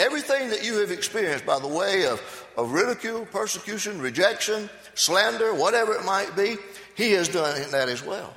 Everything 0.00 0.48
that 0.48 0.64
you 0.64 0.80
have 0.80 0.90
experienced 0.90 1.46
by 1.46 1.60
the 1.60 1.68
way 1.68 2.06
of, 2.06 2.20
of 2.56 2.72
ridicule, 2.72 3.26
persecution, 3.26 4.00
rejection, 4.00 4.68
slander, 4.94 5.54
whatever 5.54 5.92
it 5.92 6.04
might 6.04 6.34
be, 6.34 6.56
he 6.96 7.12
has 7.12 7.28
done 7.28 7.70
that 7.70 7.88
as 7.88 8.04
well. 8.04 8.34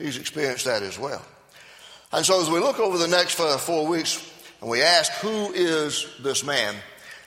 He's 0.00 0.16
experienced 0.16 0.64
that 0.64 0.82
as 0.82 0.98
well. 0.98 1.22
And 2.12 2.24
so, 2.24 2.40
as 2.40 2.50
we 2.50 2.58
look 2.58 2.80
over 2.80 2.96
the 2.98 3.06
next 3.06 3.34
four 3.34 3.86
weeks 3.86 4.26
and 4.60 4.70
we 4.70 4.82
ask, 4.82 5.12
who 5.12 5.52
is 5.52 6.06
this 6.22 6.42
man? 6.42 6.74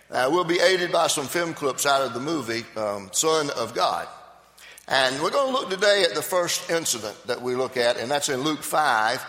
Uh, 0.10 0.30
we'll 0.32 0.44
be 0.44 0.60
aided 0.60 0.92
by 0.92 1.08
some 1.08 1.26
film 1.26 1.54
clips 1.54 1.86
out 1.86 2.02
of 2.02 2.14
the 2.14 2.20
movie, 2.20 2.64
um, 2.76 3.10
Son 3.14 3.50
of 3.52 3.74
God. 3.74 4.08
And 4.88 5.22
we're 5.22 5.32
going 5.32 5.54
to 5.54 5.60
look 5.60 5.70
today 5.70 6.04
at 6.04 6.14
the 6.14 6.22
first 6.22 6.70
incident 6.70 7.16
that 7.28 7.42
we 7.42 7.56
look 7.56 7.78
at, 7.78 7.98
and 7.98 8.12
that's 8.12 8.28
in 8.28 8.42
Luke 8.42 8.62
5, 8.62 9.26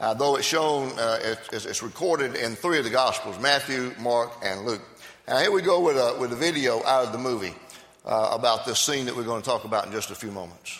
uh, 0.00 0.14
though 0.14 0.36
it's 0.36 0.46
shown, 0.46 0.90
uh, 0.98 1.18
it, 1.22 1.38
it's 1.52 1.82
recorded 1.82 2.34
in 2.34 2.54
three 2.54 2.78
of 2.78 2.84
the 2.84 2.90
Gospels 2.90 3.40
Matthew, 3.40 3.94
Mark, 3.98 4.30
and 4.42 4.66
Luke. 4.66 4.82
And 5.26 5.38
here 5.38 5.50
we 5.50 5.62
go 5.62 5.80
with 5.80 5.96
a, 5.96 6.16
with 6.20 6.32
a 6.32 6.36
video 6.36 6.84
out 6.84 7.06
of 7.06 7.12
the 7.12 7.18
movie 7.18 7.54
uh, 8.04 8.30
about 8.32 8.66
this 8.66 8.78
scene 8.78 9.06
that 9.06 9.16
we're 9.16 9.24
going 9.24 9.40
to 9.40 9.48
talk 9.48 9.64
about 9.64 9.86
in 9.86 9.92
just 9.92 10.10
a 10.10 10.14
few 10.14 10.30
moments. 10.30 10.78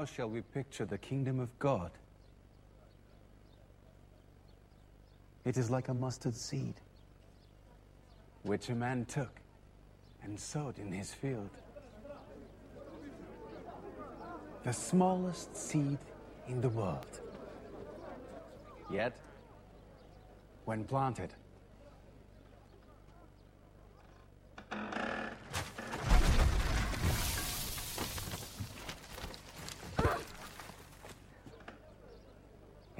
How 0.00 0.06
shall 0.06 0.30
we 0.30 0.40
picture 0.40 0.86
the 0.86 0.96
kingdom 0.96 1.38
of 1.38 1.50
God? 1.58 1.90
It 5.44 5.58
is 5.58 5.68
like 5.68 5.88
a 5.88 5.92
mustard 5.92 6.34
seed, 6.34 6.72
which 8.42 8.70
a 8.70 8.74
man 8.74 9.04
took 9.04 9.28
and 10.22 10.40
sowed 10.40 10.78
in 10.78 10.90
his 10.90 11.12
field. 11.12 11.50
The 14.64 14.72
smallest 14.72 15.54
seed 15.54 15.98
in 16.48 16.62
the 16.62 16.70
world. 16.70 17.20
Yet, 18.90 19.14
when 20.64 20.82
planted, 20.84 21.34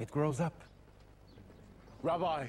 grows 0.11 0.39
up. 0.41 0.53
Rabbi, 2.03 2.47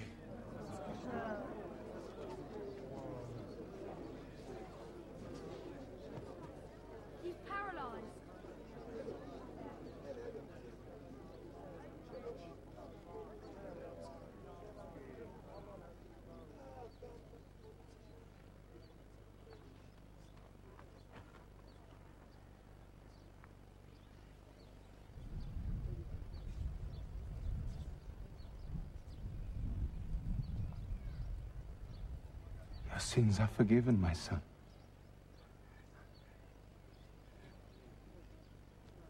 sins 33.03 33.41
are 33.41 33.49
forgiven, 33.57 34.01
my 34.01 34.13
son. 34.13 34.41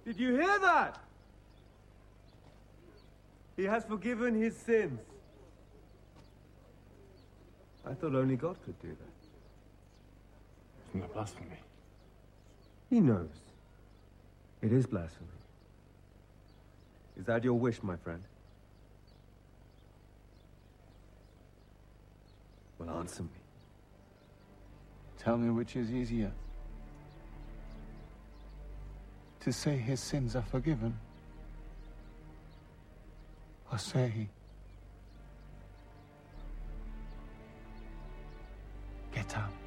Did 0.04 0.18
you 0.18 0.34
hear 0.34 0.58
that? 0.58 0.98
He 3.56 3.64
has 3.64 3.84
forgiven 3.84 4.34
his 4.34 4.56
sins. 4.56 5.00
I 7.86 7.94
thought 7.94 8.14
only 8.14 8.36
God 8.36 8.56
could 8.64 8.80
do 8.80 8.88
that. 8.88 8.96
Isn't 10.90 11.00
that 11.00 11.12
blasphemy? 11.12 11.46
He 12.90 13.00
knows. 13.00 13.28
It 14.60 14.72
is 14.72 14.86
blasphemy. 14.86 15.28
Is 17.18 17.26
that 17.26 17.44
your 17.44 17.54
wish, 17.54 17.82
my 17.82 17.96
friend? 17.96 18.22
Well, 22.78 22.98
answer 22.98 23.22
me. 23.22 23.41
Tell 25.24 25.36
me 25.36 25.50
which 25.50 25.76
is 25.76 25.92
easier. 25.92 26.32
To 29.40 29.52
say 29.52 29.76
his 29.76 30.00
sins 30.00 30.34
are 30.34 30.42
forgiven, 30.42 30.98
or 33.70 33.78
say, 33.78 34.08
he. 34.08 34.28
Get 39.14 39.36
up 39.36 39.61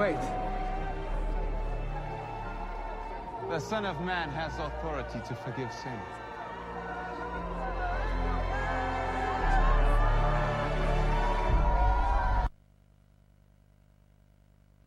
Wait. 0.00 0.16
The 3.50 3.58
Son 3.58 3.84
of 3.84 4.00
Man 4.00 4.30
has 4.30 4.50
authority 4.58 5.20
to 5.28 5.34
forgive 5.34 5.70
sin. 5.74 5.92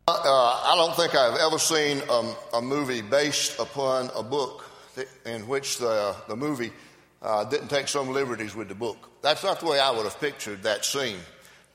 Uh, 0.08 0.24
I 0.26 0.74
don't 0.76 0.96
think 0.96 1.14
I've 1.14 1.38
ever 1.38 1.60
seen 1.60 2.02
um, 2.10 2.36
a 2.52 2.62
movie 2.64 3.04
based 3.04 3.60
upon 3.60 4.10
a 4.16 4.24
book 4.24 4.68
that, 4.96 5.08
in 5.28 5.48
which 5.48 5.78
the, 5.78 6.16
the 6.28 6.36
movie 6.36 6.74
uh, 7.22 7.44
didn't 7.44 7.68
take 7.68 7.88
some 7.88 8.10
liberties 8.10 8.56
with 8.56 8.68
the 8.68 8.74
book. 8.74 9.12
That's 9.22 9.44
not 9.44 9.60
the 9.60 9.68
way 9.68 9.80
I 9.80 9.92
would 9.92 10.06
have 10.06 10.20
pictured 10.20 10.64
that 10.64 10.84
scene. 10.86 11.20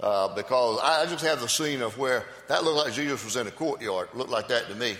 Uh, 0.00 0.32
because 0.34 0.78
I 0.80 1.06
just 1.06 1.24
have 1.24 1.40
the 1.40 1.48
scene 1.48 1.82
of 1.82 1.98
where 1.98 2.24
that 2.46 2.62
looked 2.62 2.76
like 2.76 2.92
Jesus 2.92 3.24
was 3.24 3.34
in 3.34 3.48
a 3.48 3.50
courtyard. 3.50 4.08
Looked 4.14 4.30
like 4.30 4.48
that 4.48 4.68
to 4.68 4.74
me. 4.76 4.96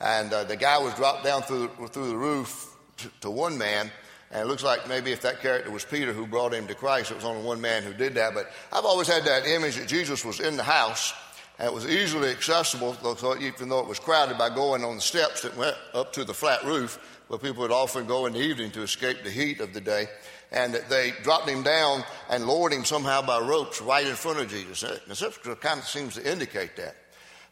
And 0.00 0.32
uh, 0.32 0.44
the 0.44 0.56
guy 0.56 0.76
was 0.78 0.92
dropped 0.94 1.24
down 1.24 1.42
through, 1.42 1.68
through 1.88 2.08
the 2.08 2.16
roof 2.16 2.76
to, 2.98 3.10
to 3.22 3.30
one 3.30 3.56
man. 3.56 3.90
And 4.30 4.42
it 4.42 4.46
looks 4.46 4.62
like 4.62 4.86
maybe 4.86 5.12
if 5.12 5.22
that 5.22 5.40
character 5.40 5.70
was 5.70 5.84
Peter 5.84 6.12
who 6.12 6.26
brought 6.26 6.52
him 6.52 6.66
to 6.66 6.74
Christ, 6.74 7.10
it 7.10 7.14
was 7.14 7.24
only 7.24 7.42
one 7.42 7.60
man 7.60 7.84
who 7.84 7.94
did 7.94 8.14
that. 8.14 8.34
But 8.34 8.50
I've 8.70 8.84
always 8.84 9.08
had 9.08 9.24
that 9.24 9.46
image 9.46 9.76
that 9.76 9.88
Jesus 9.88 10.24
was 10.24 10.40
in 10.40 10.56
the 10.56 10.62
house 10.62 11.14
and 11.58 11.68
it 11.68 11.74
was 11.74 11.86
easily 11.86 12.30
accessible, 12.30 12.94
so 13.16 13.38
even 13.38 13.68
though 13.68 13.78
it 13.78 13.86
was 13.86 14.00
crowded, 14.00 14.36
by 14.36 14.50
going 14.50 14.82
on 14.82 14.96
the 14.96 15.00
steps 15.00 15.42
that 15.42 15.56
went 15.56 15.76
up 15.92 16.12
to 16.14 16.24
the 16.24 16.34
flat 16.34 16.64
roof, 16.64 16.98
where 17.28 17.38
people 17.38 17.62
would 17.62 17.70
often 17.70 18.06
go 18.06 18.26
in 18.26 18.32
the 18.32 18.40
evening 18.40 18.72
to 18.72 18.82
escape 18.82 19.22
the 19.22 19.30
heat 19.30 19.60
of 19.60 19.72
the 19.72 19.80
day. 19.80 20.06
And 20.54 20.74
they 20.88 21.12
dropped 21.22 21.48
him 21.48 21.64
down 21.64 22.04
and 22.30 22.46
lowered 22.46 22.72
him 22.72 22.84
somehow 22.84 23.20
by 23.22 23.40
ropes 23.40 23.82
right 23.82 24.06
in 24.06 24.14
front 24.14 24.38
of 24.38 24.48
Jesus. 24.48 24.84
The 25.06 25.14
scripture 25.16 25.56
kind 25.56 25.80
of 25.80 25.86
seems 25.86 26.14
to 26.14 26.30
indicate 26.30 26.76
that. 26.76 26.94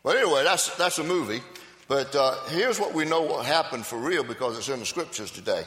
But 0.04 0.16
anyway, 0.16 0.44
that's, 0.44 0.75
that's 0.76 0.99
a 0.99 1.04
movie. 1.04 1.40
But 1.88 2.14
uh, 2.14 2.37
here's 2.47 2.78
what 2.78 2.94
we 2.94 3.04
know 3.04 3.23
what 3.23 3.44
happened 3.44 3.85
for 3.85 3.99
real 3.99 4.23
because 4.23 4.56
it's 4.56 4.68
in 4.68 4.78
the 4.78 4.87
scriptures 4.87 5.32
today. 5.32 5.64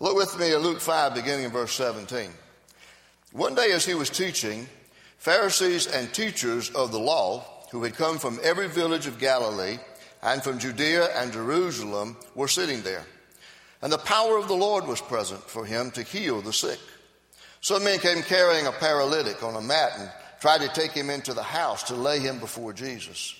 Look 0.00 0.16
with 0.16 0.38
me 0.40 0.52
at 0.52 0.62
Luke 0.62 0.80
5, 0.80 1.14
beginning 1.14 1.44
in 1.44 1.50
verse 1.50 1.72
17. 1.72 2.30
One 3.32 3.54
day 3.54 3.70
as 3.72 3.84
he 3.84 3.94
was 3.94 4.10
teaching, 4.10 4.66
Pharisees 5.18 5.86
and 5.86 6.12
teachers 6.12 6.70
of 6.70 6.90
the 6.90 6.98
law 6.98 7.44
who 7.70 7.84
had 7.84 7.94
come 7.94 8.18
from 8.18 8.40
every 8.42 8.68
village 8.68 9.06
of 9.06 9.18
Galilee 9.18 9.78
and 10.22 10.42
from 10.42 10.58
Judea 10.58 11.08
and 11.16 11.32
Jerusalem 11.32 12.16
were 12.34 12.48
sitting 12.48 12.82
there. 12.82 13.04
And 13.82 13.92
the 13.92 13.98
power 13.98 14.38
of 14.38 14.48
the 14.48 14.54
Lord 14.54 14.86
was 14.86 15.00
present 15.00 15.42
for 15.42 15.66
him 15.66 15.90
to 15.92 16.02
heal 16.02 16.40
the 16.40 16.52
sick. 16.52 16.78
Some 17.60 17.84
men 17.84 17.98
came 17.98 18.22
carrying 18.22 18.66
a 18.66 18.72
paralytic 18.72 19.42
on 19.42 19.56
a 19.56 19.60
mat 19.60 19.92
and 19.98 20.10
tried 20.40 20.60
to 20.60 20.68
take 20.68 20.92
him 20.92 21.10
into 21.10 21.34
the 21.34 21.42
house 21.42 21.84
to 21.84 21.94
lay 21.94 22.20
him 22.20 22.38
before 22.38 22.72
Jesus. 22.72 23.34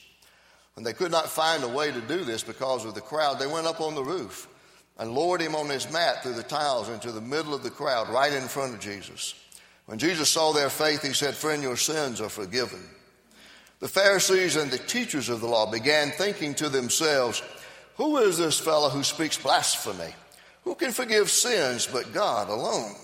When 0.75 0.85
they 0.85 0.93
could 0.93 1.11
not 1.11 1.29
find 1.29 1.63
a 1.63 1.69
way 1.69 1.93
to 1.93 2.01
do 2.01 2.25
this 2.25 2.43
because 2.43 2.85
of 2.85 2.95
the 2.95 3.01
crowd, 3.01 3.39
they 3.39 3.47
went 3.47 3.67
up 3.67 3.81
on 3.81 3.95
the 3.95 4.05
roof 4.05 4.49
and 4.99 5.15
lowered 5.15 5.41
him 5.41 5.55
on 5.55 5.69
his 5.69 5.91
mat 5.93 6.23
through 6.23 6.35
the 6.35 6.43
tiles 6.43 6.89
into 6.89 7.13
the 7.13 7.21
middle 7.21 7.55
of 7.55 7.63
the 7.63 7.71
crowd, 7.71 8.09
right 8.09 8.33
in 8.33 8.49
front 8.49 8.75
of 8.75 8.81
Jesus. 8.81 9.35
When 9.87 9.99
Jesus 9.99 10.31
saw 10.31 10.53
their 10.53 10.71
faith, 10.71 11.03
he 11.03 11.13
said, 11.13 11.35
Friend, 11.35 11.63
your 11.63 11.77
sins 11.77 12.21
are 12.21 12.29
forgiven. 12.29 12.81
The 13.81 13.89
Pharisees 13.89 14.57
and 14.57 14.71
the 14.71 14.79
teachers 14.79 15.29
of 15.29 15.41
the 15.41 15.49
law 15.49 15.71
began 15.71 16.11
thinking 16.13 16.55
to 16.55 16.69
themselves, 16.69 17.43
Who 17.97 18.19
is 18.19 18.39
this 18.39 18.61
fellow 18.61 18.91
who 18.91 19.03
speaks 19.03 19.37
blasphemy? 19.37 20.15
Who 20.62 20.75
can 20.75 20.92
forgive 20.92 21.31
sins 21.31 21.87
but 21.87 22.12
God 22.12 22.49
alone? 22.49 22.95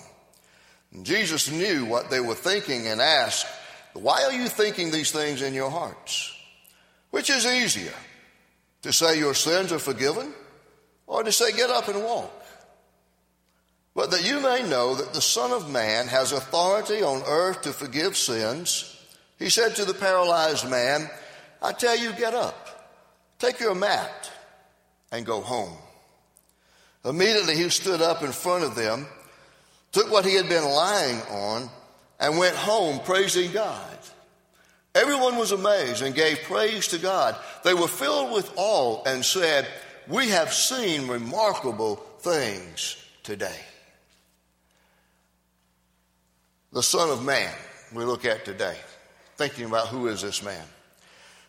And 0.92 1.04
Jesus 1.04 1.50
knew 1.50 1.84
what 1.84 2.10
they 2.10 2.20
were 2.20 2.34
thinking 2.34 2.86
and 2.86 3.00
asked, 3.00 3.46
Why 3.94 4.24
are 4.24 4.32
you 4.32 4.48
thinking 4.48 4.90
these 4.90 5.10
things 5.10 5.42
in 5.42 5.54
your 5.54 5.70
hearts? 5.70 6.34
Which 7.10 7.30
is 7.30 7.46
easier, 7.46 7.94
to 8.82 8.92
say 8.92 9.18
your 9.18 9.34
sins 9.34 9.72
are 9.72 9.78
forgiven, 9.78 10.32
or 11.06 11.22
to 11.22 11.32
say, 11.32 11.52
Get 11.52 11.70
up 11.70 11.88
and 11.88 12.02
walk? 12.02 12.32
But 13.94 14.12
that 14.12 14.24
you 14.24 14.40
may 14.40 14.62
know 14.68 14.94
that 14.94 15.12
the 15.12 15.20
Son 15.20 15.50
of 15.50 15.70
Man 15.70 16.06
has 16.06 16.30
authority 16.32 17.02
on 17.02 17.22
earth 17.26 17.62
to 17.62 17.72
forgive 17.72 18.16
sins, 18.16 18.94
he 19.38 19.50
said 19.50 19.74
to 19.76 19.84
the 19.84 19.94
paralyzed 19.94 20.68
man, 20.68 21.10
I 21.60 21.72
tell 21.72 21.96
you, 21.96 22.12
get 22.12 22.34
up, 22.34 22.94
take 23.38 23.58
your 23.58 23.74
mat, 23.74 24.30
and 25.10 25.26
go 25.26 25.40
home. 25.40 25.76
Immediately 27.04 27.56
he 27.56 27.68
stood 27.68 28.02
up 28.02 28.22
in 28.22 28.32
front 28.32 28.64
of 28.64 28.74
them, 28.74 29.06
took 29.92 30.10
what 30.10 30.24
he 30.24 30.34
had 30.34 30.48
been 30.48 30.64
lying 30.64 31.20
on, 31.30 31.70
and 32.20 32.38
went 32.38 32.56
home 32.56 33.00
praising 33.00 33.52
God. 33.52 33.98
Everyone 34.94 35.36
was 35.36 35.52
amazed 35.52 36.02
and 36.02 36.14
gave 36.14 36.42
praise 36.42 36.88
to 36.88 36.98
God. 36.98 37.36
They 37.62 37.74
were 37.74 37.88
filled 37.88 38.32
with 38.32 38.50
awe 38.56 39.02
and 39.04 39.24
said, 39.24 39.68
We 40.08 40.30
have 40.30 40.52
seen 40.52 41.06
remarkable 41.06 41.96
things 42.20 42.96
today. 43.22 43.60
The 46.72 46.82
Son 46.82 47.10
of 47.10 47.24
Man 47.24 47.52
we 47.94 48.04
look 48.04 48.24
at 48.24 48.44
today, 48.44 48.76
thinking 49.36 49.64
about 49.64 49.88
who 49.88 50.08
is 50.08 50.22
this 50.22 50.42
man. 50.42 50.64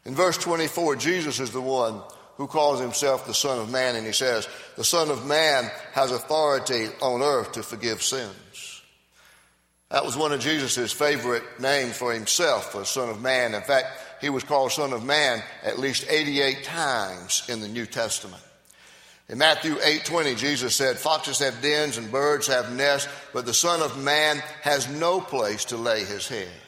In 0.05 0.15
verse 0.15 0.37
24, 0.37 0.95
Jesus 0.95 1.39
is 1.39 1.51
the 1.51 1.61
one 1.61 2.01
who 2.39 2.47
calls 2.47 2.79
himself 2.79 3.27
the 3.27 3.33
Son 3.33 3.59
of 3.59 3.69
Man, 3.69 3.97
and 3.97 4.07
he 4.07 4.13
says, 4.13 4.47
The 4.77 4.83
Son 4.85 5.11
of 5.11 5.27
Man 5.27 5.69
has 5.91 6.11
authority 6.11 6.87
on 7.01 7.21
earth 7.21 7.51
to 7.51 7.63
forgive 7.63 8.01
sins. 8.01 8.81
That 9.89 10.05
was 10.05 10.15
one 10.15 10.31
of 10.31 10.39
Jesus' 10.39 10.93
favorite 10.93 11.43
names 11.59 11.97
for 11.97 12.13
himself, 12.13 12.71
the 12.71 12.85
Son 12.85 13.09
of 13.09 13.21
Man. 13.21 13.53
In 13.53 13.61
fact, 13.61 13.87
he 14.21 14.29
was 14.29 14.45
called 14.45 14.71
Son 14.71 14.93
of 14.93 15.03
Man 15.03 15.43
at 15.63 15.79
least 15.79 16.05
88 16.09 16.63
times 16.63 17.43
in 17.49 17.59
the 17.59 17.67
New 17.67 17.85
Testament. 17.85 18.41
In 19.27 19.37
Matthew 19.37 19.77
8:20, 19.81 20.35
Jesus 20.35 20.73
said, 20.73 20.97
"Foxes 20.97 21.39
have 21.39 21.61
dens 21.61 21.97
and 21.97 22.09
birds 22.09 22.47
have 22.47 22.71
nests, 22.71 23.09
but 23.33 23.45
the 23.45 23.53
Son 23.53 23.81
of 23.81 23.97
Man 23.97 24.41
has 24.61 24.87
no 24.87 25.19
place 25.19 25.65
to 25.65 25.77
lay 25.77 26.05
his 26.05 26.29
head." 26.29 26.61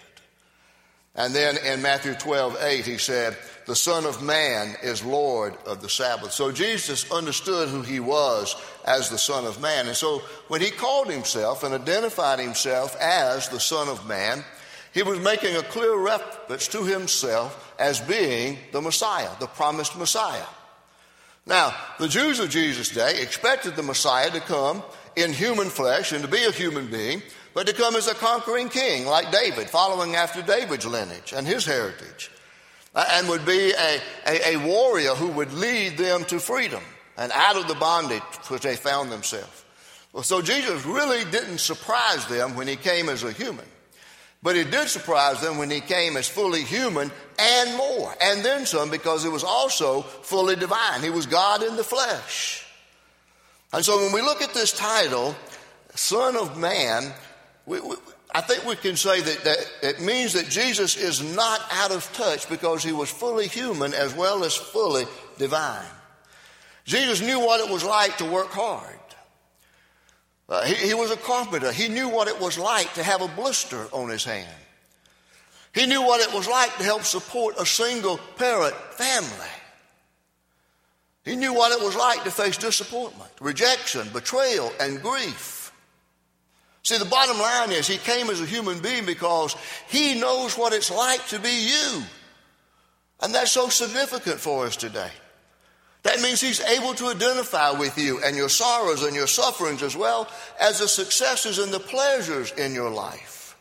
And 1.15 1.33
then 1.33 1.57
in 1.57 1.81
Matthew 1.81 2.13
12:8, 2.13 2.85
he 2.85 2.97
said, 2.97 3.37
the 3.71 3.75
Son 3.77 4.03
of 4.03 4.21
Man 4.21 4.75
is 4.83 5.01
Lord 5.01 5.55
of 5.65 5.81
the 5.81 5.87
Sabbath. 5.87 6.33
So 6.33 6.51
Jesus 6.51 7.09
understood 7.09 7.69
who 7.69 7.81
he 7.81 8.01
was 8.01 8.53
as 8.83 9.07
the 9.07 9.17
Son 9.17 9.45
of 9.45 9.61
Man. 9.61 9.87
And 9.87 9.95
so 9.95 10.19
when 10.49 10.59
he 10.59 10.71
called 10.71 11.09
himself 11.09 11.63
and 11.63 11.73
identified 11.73 12.39
himself 12.39 12.97
as 12.99 13.47
the 13.47 13.61
Son 13.61 13.87
of 13.87 14.05
Man, 14.05 14.43
he 14.93 15.03
was 15.03 15.21
making 15.21 15.55
a 15.55 15.63
clear 15.63 15.97
reference 15.97 16.67
to 16.67 16.83
himself 16.83 17.73
as 17.79 18.01
being 18.01 18.57
the 18.73 18.81
Messiah, 18.81 19.29
the 19.39 19.47
promised 19.47 19.97
Messiah. 19.97 20.43
Now, 21.45 21.73
the 21.97 22.09
Jews 22.09 22.41
of 22.41 22.49
Jesus' 22.49 22.89
day 22.89 23.21
expected 23.21 23.77
the 23.77 23.83
Messiah 23.83 24.31
to 24.31 24.41
come 24.41 24.83
in 25.15 25.31
human 25.31 25.69
flesh 25.69 26.11
and 26.11 26.25
to 26.25 26.29
be 26.29 26.43
a 26.43 26.51
human 26.51 26.87
being, 26.91 27.21
but 27.53 27.67
to 27.67 27.73
come 27.73 27.95
as 27.95 28.09
a 28.09 28.15
conquering 28.15 28.67
king 28.67 29.05
like 29.05 29.31
David, 29.31 29.69
following 29.69 30.17
after 30.17 30.41
David's 30.41 30.85
lineage 30.85 31.31
and 31.33 31.47
his 31.47 31.63
heritage. 31.63 32.31
Uh, 32.93 33.05
and 33.11 33.29
would 33.29 33.45
be 33.45 33.71
a, 33.71 34.01
a, 34.27 34.55
a 34.55 34.57
warrior 34.57 35.15
who 35.15 35.27
would 35.29 35.53
lead 35.53 35.97
them 35.97 36.25
to 36.25 36.39
freedom 36.39 36.83
and 37.17 37.31
out 37.31 37.55
of 37.55 37.67
the 37.67 37.75
bondage 37.75 38.21
which 38.49 38.63
they 38.63 38.75
found 38.75 39.11
themselves. 39.11 39.63
Well, 40.11 40.23
so 40.23 40.41
Jesus 40.41 40.85
really 40.85 41.23
didn't 41.31 41.59
surprise 41.59 42.27
them 42.27 42.55
when 42.55 42.67
he 42.67 42.75
came 42.75 43.07
as 43.07 43.23
a 43.23 43.31
human. 43.31 43.65
But 44.43 44.55
he 44.55 44.63
did 44.63 44.87
surprise 44.87 45.39
them 45.39 45.57
when 45.57 45.69
he 45.69 45.81
came 45.81 46.17
as 46.17 46.27
fully 46.27 46.63
human 46.63 47.11
and 47.37 47.77
more, 47.77 48.13
and 48.21 48.43
then 48.43 48.65
some, 48.65 48.89
because 48.89 49.23
he 49.23 49.29
was 49.29 49.43
also 49.43 50.01
fully 50.01 50.55
divine. 50.55 51.01
He 51.01 51.11
was 51.11 51.27
God 51.27 51.63
in 51.63 51.75
the 51.75 51.83
flesh. 51.83 52.65
And 53.71 53.85
so 53.85 53.97
when 53.97 54.11
we 54.11 54.21
look 54.21 54.41
at 54.41 54.53
this 54.53 54.73
title, 54.73 55.35
Son 55.95 56.35
of 56.35 56.57
Man, 56.57 57.13
we, 57.65 57.79
we, 57.79 57.95
I 58.33 58.41
think 58.41 58.65
we 58.65 58.75
can 58.75 58.95
say 58.95 59.19
that, 59.19 59.43
that 59.43 59.57
it 59.81 60.01
means 60.01 60.33
that 60.33 60.47
Jesus 60.49 60.95
is 60.95 61.21
not 61.35 61.61
out 61.71 61.91
of 61.91 62.09
touch 62.13 62.47
because 62.47 62.81
he 62.81 62.93
was 62.93 63.09
fully 63.09 63.47
human 63.47 63.93
as 63.93 64.15
well 64.15 64.45
as 64.45 64.55
fully 64.55 65.05
divine. 65.37 65.85
Jesus 66.85 67.21
knew 67.21 67.39
what 67.39 67.59
it 67.59 67.71
was 67.71 67.83
like 67.83 68.17
to 68.17 68.25
work 68.25 68.49
hard. 68.49 68.97
Uh, 70.47 70.63
he, 70.63 70.87
he 70.87 70.93
was 70.93 71.11
a 71.11 71.17
carpenter. 71.17 71.71
He 71.71 71.89
knew 71.89 72.09
what 72.09 72.27
it 72.27 72.39
was 72.39 72.57
like 72.57 72.93
to 72.93 73.03
have 73.03 73.21
a 73.21 73.27
blister 73.27 73.87
on 73.91 74.09
his 74.09 74.23
hand. 74.23 74.47
He 75.73 75.85
knew 75.85 76.01
what 76.01 76.19
it 76.21 76.33
was 76.33 76.47
like 76.47 76.75
to 76.77 76.83
help 76.83 77.03
support 77.03 77.55
a 77.57 77.65
single 77.65 78.17
parent 78.37 78.75
family. 78.75 79.47
He 81.23 81.35
knew 81.35 81.53
what 81.53 81.71
it 81.71 81.83
was 81.83 81.95
like 81.95 82.23
to 82.23 82.31
face 82.31 82.57
disappointment, 82.57 83.31
rejection, 83.39 84.07
betrayal, 84.11 84.71
and 84.79 85.01
grief. 85.01 85.60
See, 86.83 86.97
the 86.97 87.05
bottom 87.05 87.37
line 87.37 87.71
is 87.71 87.87
he 87.87 87.97
came 87.97 88.29
as 88.29 88.41
a 88.41 88.45
human 88.45 88.79
being 88.79 89.05
because 89.05 89.55
he 89.87 90.19
knows 90.19 90.57
what 90.57 90.73
it's 90.73 90.89
like 90.89 91.25
to 91.27 91.39
be 91.39 91.69
you. 91.69 92.03
And 93.21 93.35
that's 93.35 93.51
so 93.51 93.69
significant 93.69 94.39
for 94.39 94.65
us 94.65 94.75
today. 94.75 95.11
That 96.03 96.19
means 96.21 96.41
he's 96.41 96.61
able 96.61 96.95
to 96.95 97.07
identify 97.07 97.71
with 97.71 97.97
you 97.97 98.19
and 98.23 98.35
your 98.35 98.49
sorrows 98.49 99.03
and 99.03 99.15
your 99.15 99.27
sufferings 99.27 99.83
as 99.83 99.95
well 99.95 100.27
as 100.59 100.79
the 100.79 100.87
successes 100.87 101.59
and 101.59 101.71
the 101.71 101.79
pleasures 101.79 102.51
in 102.53 102.73
your 102.73 102.89
life. 102.89 103.55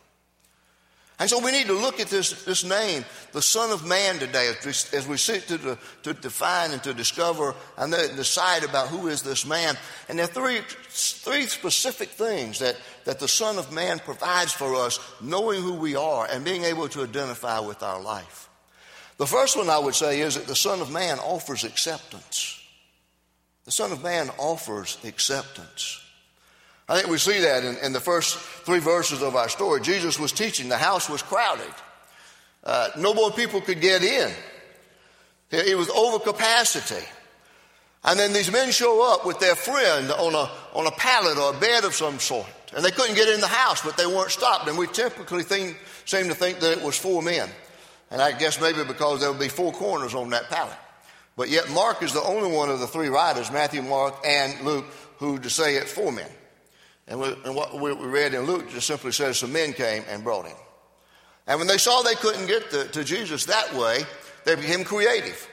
And 1.19 1.29
so 1.29 1.39
we 1.39 1.53
need 1.53 1.67
to 1.67 1.75
look 1.75 2.01
at 2.01 2.07
this, 2.07 2.45
this 2.45 2.65
name, 2.65 3.05
the 3.33 3.43
Son 3.43 3.71
of 3.71 3.87
Man, 3.87 4.19
today 4.19 4.49
as 4.49 4.65
we, 4.65 4.99
as 4.99 5.07
we 5.07 5.19
seek 5.19 5.47
to, 5.49 5.77
to 6.03 6.15
define 6.15 6.71
and 6.71 6.83
to 6.83 6.95
discover 6.95 7.55
and 7.77 7.93
decide 7.93 8.65
about 8.65 8.89
who 8.89 9.09
is 9.09 9.23
this 9.23 9.45
man. 9.45 9.77
And 10.09 10.19
there 10.19 10.25
are 10.25 10.29
three, 10.29 10.61
three 10.91 11.47
specific 11.47 12.09
things 12.09 12.59
that, 12.59 12.77
that 13.05 13.21
the 13.21 13.29
Son 13.29 13.59
of 13.59 13.73
Man 13.73 13.99
provides 13.99 14.53
for 14.53 14.75
us, 14.75 14.99
knowing 15.21 15.63
who 15.63 15.75
we 15.75 15.97
are 15.97 16.27
and 16.31 16.45
being 16.45 16.65
able 16.65 16.89
to 16.89 17.03
identify 17.03 17.61
with 17.61 17.83
our 17.83 18.01
life. 18.01 18.49
The 19.17 19.27
first 19.27 19.57
one 19.57 19.71
I 19.71 19.79
would 19.79 19.95
say 19.95 20.21
is 20.21 20.35
that 20.35 20.47
the 20.47 20.57
Son 20.57 20.81
of 20.81 20.91
Man 20.91 21.19
offers 21.19 21.65
acceptance. 21.65 22.61
The 23.65 23.73
Son 23.73 23.93
of 23.93 24.03
Man 24.03 24.31
offers 24.39 24.99
acceptance. 25.05 26.03
I 26.89 26.97
think 26.97 27.09
we 27.09 27.19
see 27.19 27.41
that 27.41 27.65
in, 27.65 27.77
in 27.85 27.93
the 27.93 28.01
first 28.01 28.37
three 28.37 28.81
verses 28.81 29.23
of 29.23 29.37
our 29.37 29.49
story. 29.49 29.81
Jesus 29.81 30.19
was 30.19 30.33
teaching, 30.33 30.69
the 30.69 30.77
house 30.77 31.09
was 31.09 31.23
crowded. 31.23 31.73
Uh, 32.65 32.89
no 32.99 33.15
more 33.15 33.31
people 33.31 33.61
could 33.61 33.81
get 33.81 34.03
in. 34.03 34.31
It 35.51 35.77
was 35.77 35.89
over 35.91 36.19
capacity. 36.19 37.07
And 38.05 38.19
then 38.19 38.33
these 38.33 38.51
men 38.51 38.71
show 38.71 39.13
up 39.13 39.27
with 39.27 39.41
their 39.41 39.55
friend 39.55 40.11
on 40.11 40.35
a, 40.35 40.51
on 40.75 40.87
a 40.87 40.91
pallet 40.93 41.37
or 41.37 41.55
a 41.55 41.61
bed 41.61 41.85
of 41.85 41.95
some 41.95 42.19
sort. 42.19 42.47
And 42.75 42.85
they 42.85 42.91
couldn't 42.91 43.17
get 43.17 43.29
in 43.29 43.41
the 43.41 43.47
house, 43.47 43.83
but 43.83 43.97
they 43.97 44.07
weren't 44.07 44.31
stopped. 44.31 44.69
And 44.69 44.79
we 44.79 44.87
typically 44.87 45.43
think, 45.43 45.77
seem 46.05 46.29
to 46.29 46.35
think 46.35 46.61
that 46.61 46.79
it 46.79 46.83
was 46.83 46.97
four 46.97 47.23
men. 47.23 47.49
And 48.11 48.23
I 48.23 48.33
guess 48.33 48.61
maybe 48.61 48.85
because 48.85 49.21
there 49.21 49.31
would 49.31 49.41
be 49.41 49.49
four 49.49 49.73
corners 49.73 50.15
on 50.15 50.31
that 50.31 50.49
pallet. 50.49 50.77
But 51.37 51.49
yet 51.49 51.71
Mark 51.71 52.03
is 52.03 52.13
the 52.13 52.23
only 52.23 52.51
one 52.55 52.71
of 52.71 52.81
the 52.81 52.87
three 52.87 53.09
writers, 53.09 53.51
Matthew, 53.51 53.83
Mark, 53.83 54.15
and 54.25 54.65
Luke, 54.65 54.87
who 55.19 55.39
to 55.39 55.51
say 55.51 55.77
it's 55.77 55.93
four 55.93 56.11
men. 56.11 56.29
And, 57.07 57.21
we, 57.21 57.29
and 57.45 57.55
what 57.55 57.79
we 57.79 57.93
read 57.93 58.35
in 58.35 58.43
Luke 58.43 58.71
just 58.71 58.87
simply 58.87 59.13
says 59.13 59.39
some 59.39 59.53
men 59.53 59.73
came 59.73 60.05
and 60.09 60.25
brought 60.25 60.47
him. 60.47 60.57
And 61.47 61.59
when 61.59 61.67
they 61.67 61.79
saw 61.79 62.03
they 62.03 62.15
couldn't 62.15 62.47
get 62.47 62.71
to, 62.71 62.89
to 62.89 63.05
Jesus 63.05 63.47
that 63.47 63.75
way, 63.75 64.01
they 64.45 64.55
became 64.55 64.85
creative. 64.85 65.49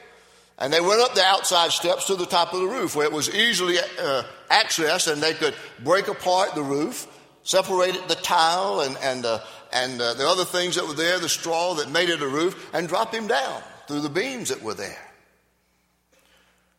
And 0.58 0.72
they 0.72 0.80
went 0.80 1.00
up 1.00 1.14
the 1.14 1.22
outside 1.22 1.70
steps 1.70 2.06
to 2.06 2.16
the 2.16 2.26
top 2.26 2.52
of 2.52 2.60
the 2.60 2.66
roof 2.66 2.96
where 2.96 3.06
it 3.06 3.12
was 3.12 3.32
easily 3.32 3.78
uh, 3.78 4.24
accessed 4.50 5.10
and 5.10 5.22
they 5.22 5.34
could 5.34 5.54
break 5.84 6.08
apart 6.08 6.54
the 6.54 6.62
roof, 6.62 7.06
separate 7.44 8.08
the 8.08 8.16
tile 8.16 8.80
and, 8.80 8.96
and, 9.00 9.24
uh, 9.24 9.38
and 9.72 10.00
uh, 10.00 10.14
the 10.14 10.28
other 10.28 10.44
things 10.44 10.74
that 10.74 10.86
were 10.86 10.94
there, 10.94 11.20
the 11.20 11.28
straw 11.28 11.74
that 11.74 11.90
made 11.90 12.10
it 12.10 12.22
a 12.22 12.26
roof, 12.26 12.70
and 12.74 12.88
drop 12.88 13.14
him 13.14 13.28
down 13.28 13.62
through 13.86 14.00
the 14.00 14.08
beams 14.08 14.48
that 14.48 14.60
were 14.60 14.74
there. 14.74 14.98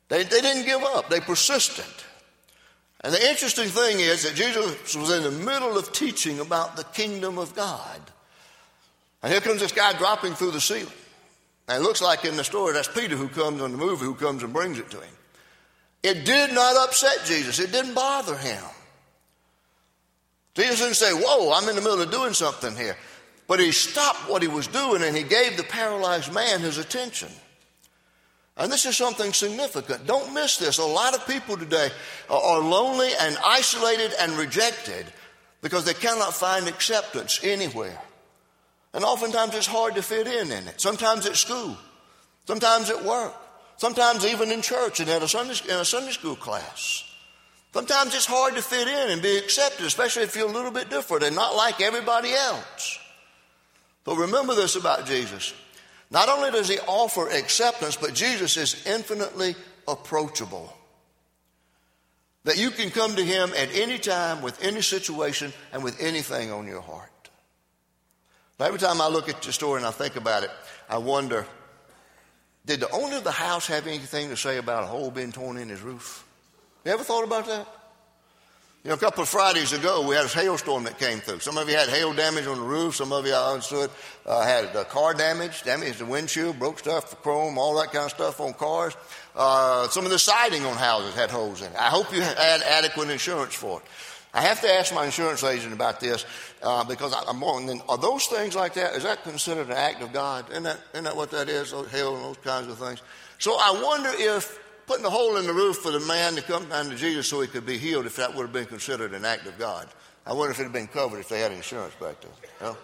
They, 0.09 0.23
they 0.23 0.41
didn't 0.41 0.65
give 0.65 0.83
up, 0.83 1.09
they 1.09 1.21
persisted. 1.21 1.85
And 3.01 3.13
the 3.13 3.29
interesting 3.29 3.69
thing 3.69 4.01
is 4.01 4.23
that 4.23 4.35
Jesus 4.35 4.93
was 4.93 5.09
in 5.09 5.23
the 5.23 5.31
middle 5.31 5.77
of 5.77 5.93
teaching 5.93 6.41
about 6.41 6.75
the 6.75 6.83
kingdom 6.83 7.37
of 7.37 7.55
God. 7.55 8.01
And 9.23 9.31
here 9.31 9.41
comes 9.41 9.61
this 9.61 9.71
guy 9.71 9.93
dropping 9.93 10.33
through 10.33 10.51
the 10.51 10.59
ceiling. 10.59 10.91
And 11.69 11.84
it 11.84 11.88
looks 11.88 12.01
like 12.01 12.25
in 12.25 12.36
the 12.36 12.43
story 12.43 12.73
that's 12.73 12.88
Peter 12.88 13.15
who 13.15 13.27
comes 13.27 13.62
in 13.62 13.71
the 13.71 13.77
movie 13.77 14.03
who 14.03 14.15
comes 14.15 14.41
and 14.41 14.51
brings 14.51 14.79
it 14.79 14.89
to 14.89 14.97
him. 14.97 15.13
It 16.01 16.25
did 16.25 16.51
not 16.51 16.75
upset 16.75 17.25
Jesus, 17.25 17.60
it 17.60 17.71
didn't 17.71 17.93
bother 17.93 18.36
him. 18.36 18.63
Jesus 20.55 20.79
didn't 20.79 20.95
say, 20.95 21.12
Whoa, 21.13 21.53
I'm 21.53 21.69
in 21.69 21.75
the 21.75 21.82
middle 21.82 22.01
of 22.01 22.10
doing 22.10 22.34
something 22.34 22.75
here. 22.75 22.97
But 23.47 23.60
he 23.60 23.71
stopped 23.71 24.27
what 24.29 24.41
he 24.41 24.47
was 24.47 24.65
doing 24.67 25.03
and 25.03 25.15
he 25.15 25.23
gave 25.23 25.58
the 25.58 25.63
paralyzed 25.63 26.34
man 26.34 26.60
his 26.62 26.79
attention. 26.79 27.29
And 28.58 28.71
this 28.71 28.86
is 28.86 28.97
something 28.97 29.32
significant. 29.32 30.08
Don't 30.08 30.34
miss 30.34 30.58
this. 30.58 30.79
A 30.79 30.84
lot 30.84 31.15
of 31.15 31.25
people 31.27 31.55
today 31.55 31.89
are 32.29 32.60
lonely 32.60 33.10
and 33.21 33.38
isolated 33.45 34.12
and 34.19 34.34
rejected 34.34 35.05
because 35.62 35.86
they 35.86 35.93
cannot 35.93 36.34
find 36.34 36.67
acceptance 36.67 37.39
anywhere. 37.43 37.97
And 38.93 39.04
oftentimes 39.04 39.56
it's 39.56 39.67
hard 39.67 39.95
to 39.95 40.02
fit 40.02 40.28
in 40.28 40.52
in 40.52 40.67
it. 40.67 40.82
Sometimes 40.82 41.25
at 41.25 41.36
school, 41.36 41.78
sometimes 42.45 42.89
at 42.89 43.04
work, 43.04 43.34
sometimes 43.78 44.25
even 44.25 44.52
in 44.52 44.62
church 44.62 44.99
and 44.99 45.10
in 45.10 45.21
a 45.21 45.28
Sunday, 45.28 45.56
in 45.65 45.80
a 45.80 45.86
Sunday 45.86 46.12
school 46.12 46.36
class. 46.36 47.04
Sometimes 47.71 48.15
it's 48.15 48.25
hard 48.25 48.56
to 48.56 48.63
fit 48.63 48.88
in 48.88 49.12
and 49.12 49.21
be 49.21 49.38
accepted, 49.38 49.86
especially 49.86 50.23
if 50.23 50.36
you're 50.36 50.49
a 50.49 50.52
little 50.52 50.71
bit 50.71 50.89
different 50.89 51.23
and 51.23 51.36
not 51.36 51.56
like 51.56 51.82
everybody 51.82 52.32
else. 52.34 52.99
But 54.04 54.17
remember 54.17 54.56
this 54.56 54.75
about 54.75 55.06
Jesus. 55.06 55.54
Not 56.10 56.30
only 56.30 56.49
does 56.49 56.67
he 56.67 56.80
offer 56.80 57.30
acceptance, 57.30 57.95
but 57.95 58.15
Jesus 58.15 58.58
is 58.58 58.88
infinitely 58.88 59.56
approachable. 59.88 60.73
That 62.45 62.58
you 62.58 62.71
can 62.71 62.89
come 62.89 63.15
to 63.15 63.23
him 63.23 63.52
at 63.56 63.69
any 63.75 63.99
time, 63.99 64.41
with 64.41 64.63
any 64.63 64.82
situation, 64.82 65.54
and 65.71 65.84
with 65.84 66.02
anything 66.02 66.52
on 66.52 66.65
your 66.65 66.82
heart. 66.82 67.12
Now, 68.60 68.65
every 68.65 68.80
time 68.80 69.00
I 69.00 69.08
look 69.08 69.30
at 69.30 69.41
the 69.41 69.54
story 69.54 69.78
and 69.78 69.88
I 69.88 69.91
think 69.91 70.17
about 70.17 70.43
it, 70.43 70.52
I 70.89 70.98
wonder 70.98 71.45
did 72.65 72.82
the 72.82 72.91
owner 72.91 73.17
of 73.17 73.24
the 73.24 73.32
house 73.32 73.65
have 73.67 73.88
anything 73.88 74.30
to 74.30 74.38
say 74.38 74.58
about 74.58 74.84
a 74.84 74.86
hole 74.86 75.10
being 75.10 75.32
torn 75.32 75.58
in 75.58 75.69
his 75.69 75.82
roof? 75.82 76.26
You 76.86 76.91
ever 76.91 77.04
thought 77.04 77.24
about 77.24 77.48
that? 77.48 77.67
You 78.84 78.89
know, 78.89 78.95
a 78.95 78.98
couple 78.98 79.24
of 79.24 79.30
Fridays 79.30 79.74
ago, 79.74 80.08
we 80.08 80.15
had 80.15 80.26
a 80.26 80.30
hailstorm 80.30 80.84
that 80.84 81.00
came 81.00 81.19
through. 81.19 81.39
Some 81.39 81.58
of 81.58 81.67
you 81.67 81.76
had 81.76 81.89
hail 81.89 82.13
damage 82.13 82.48
on 82.48 82.58
the 82.58 82.63
roof. 82.63 82.95
Some 82.95 83.12
of 83.12 83.26
you, 83.26 83.34
I 83.34 83.54
understood, 83.54 83.89
uh, 84.26 84.45
had 84.45 84.76
uh, 84.76 84.84
car 84.86 85.13
damage, 85.13 85.63
damaged 85.63 86.00
the 86.00 86.06
windshield, 86.06 86.60
broke 86.60 86.80
stuff, 86.80 87.22
chrome, 87.22 87.58
all 87.58 87.76
that 87.78 87.91
kind 87.91 88.06
of 88.06 88.12
stuff 88.12 88.39
on 88.39 88.54
cars. 88.54 88.95
Uh, 89.36 89.88
some 89.89 90.06
of 90.06 90.12
the 90.12 90.19
siding 90.19 90.63
on 90.65 90.78
houses 90.78 91.13
had 91.15 91.30
holes 91.30 91.62
in 91.62 91.67
it. 91.72 91.78
I 91.78 91.89
hope 91.89 92.13
you 92.13 92.22
had 92.22 92.62
adequate 92.62 93.10
insurance 93.10 93.54
for 93.54 93.80
it. 93.80 93.86
I 94.33 94.41
have 94.41 94.61
to 94.61 94.69
ask 94.69 94.93
my 94.93 95.05
insurance 95.05 95.43
agent 95.43 95.73
about 95.73 95.99
this 95.99 96.25
uh, 96.61 96.83
because 96.83 97.13
I, 97.13 97.29
am 97.29 97.41
wondering, 97.41 97.81
are 97.89 97.97
those 97.97 98.27
things 98.27 98.55
like 98.55 98.75
that, 98.75 98.93
is 98.93 99.03
that 99.03 99.23
considered 99.23 99.67
an 99.67 99.73
act 99.73 100.03
of 100.03 100.13
God? 100.13 100.49
Isn't 100.51 100.63
that, 100.63 100.79
isn't 100.93 101.05
that 101.05 101.15
what 101.15 101.31
that 101.31 101.49
is, 101.49 101.71
hail 101.71 102.15
and 102.15 102.25
those 102.25 102.37
kinds 102.37 102.67
of 102.67 102.77
things? 102.77 103.01
So 103.39 103.53
I 103.53 103.81
wonder 103.83 104.09
if 104.13 104.59
putting 104.85 105.05
a 105.05 105.09
hole 105.09 105.37
in 105.37 105.47
the 105.47 105.53
roof 105.53 105.77
for 105.77 105.91
the 105.91 105.99
man 106.01 106.35
to 106.35 106.43
come 106.43 106.69
down 106.69 106.89
to 106.89 106.95
Jesus 106.95 107.27
so 107.27 107.41
he 107.41 107.47
could 107.47 107.65
be 107.65 107.77
healed, 107.77 108.05
if 108.05 108.17
that 108.17 108.35
would 108.35 108.43
have 108.43 108.53
been 108.53 108.65
considered 108.65 109.13
an 109.13 109.25
act 109.25 109.47
of 109.47 109.57
God. 109.57 109.87
I 110.25 110.33
wonder 110.33 110.51
if 110.51 110.59
it 110.59 110.63
had 110.63 110.73
been 110.73 110.87
covered 110.87 111.19
if 111.19 111.29
they 111.29 111.39
had 111.39 111.51
insurance 111.51 111.95
back 111.95 112.21
then. 112.21 112.31
You 112.59 112.67
know? 112.67 112.77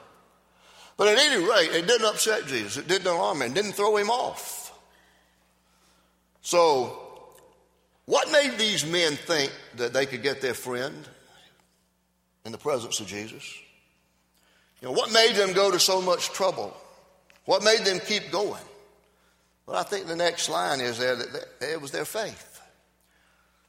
But 0.97 1.10
at 1.10 1.17
any 1.19 1.43
rate, 1.43 1.71
it 1.73 1.88
didn't 1.88 2.05
upset 2.05 2.47
Jesus. 2.47 2.77
It 2.77 2.88
didn't 2.88 3.08
alarm 3.08 3.41
him. 3.41 3.51
It 3.51 3.55
didn't 3.55 3.73
throw 3.73 3.97
him 3.97 4.10
off. 4.10 4.71
So, 6.41 7.01
what 8.05 8.31
made 8.31 8.58
these 8.58 8.86
men 8.86 9.13
think 9.13 9.51
that 9.75 9.93
they 9.93 10.05
could 10.05 10.23
get 10.23 10.41
their 10.41 10.53
friend 10.53 11.08
in 12.45 12.51
the 12.51 12.58
presence 12.58 12.99
of 12.99 13.08
Jesus? 13.08 13.53
You 14.81 14.88
know, 14.88 14.93
what 14.93 15.12
made 15.12 15.36
them 15.36 15.53
go 15.53 15.71
to 15.71 15.79
so 15.79 16.01
much 16.01 16.29
trouble? 16.29 16.75
What 17.45 17.63
made 17.63 17.86
them 17.86 17.99
keep 17.99 18.31
going? 18.31 18.62
Well, 19.65 19.77
I 19.77 19.84
think 19.84 20.08
the 20.08 20.15
next 20.15 20.49
line 20.49 20.79
is 20.79 20.97
there 20.97 21.15
that 21.15 21.47
it 21.62 21.81
was 21.81 21.91
their 21.91 22.05
faith. 22.05 22.62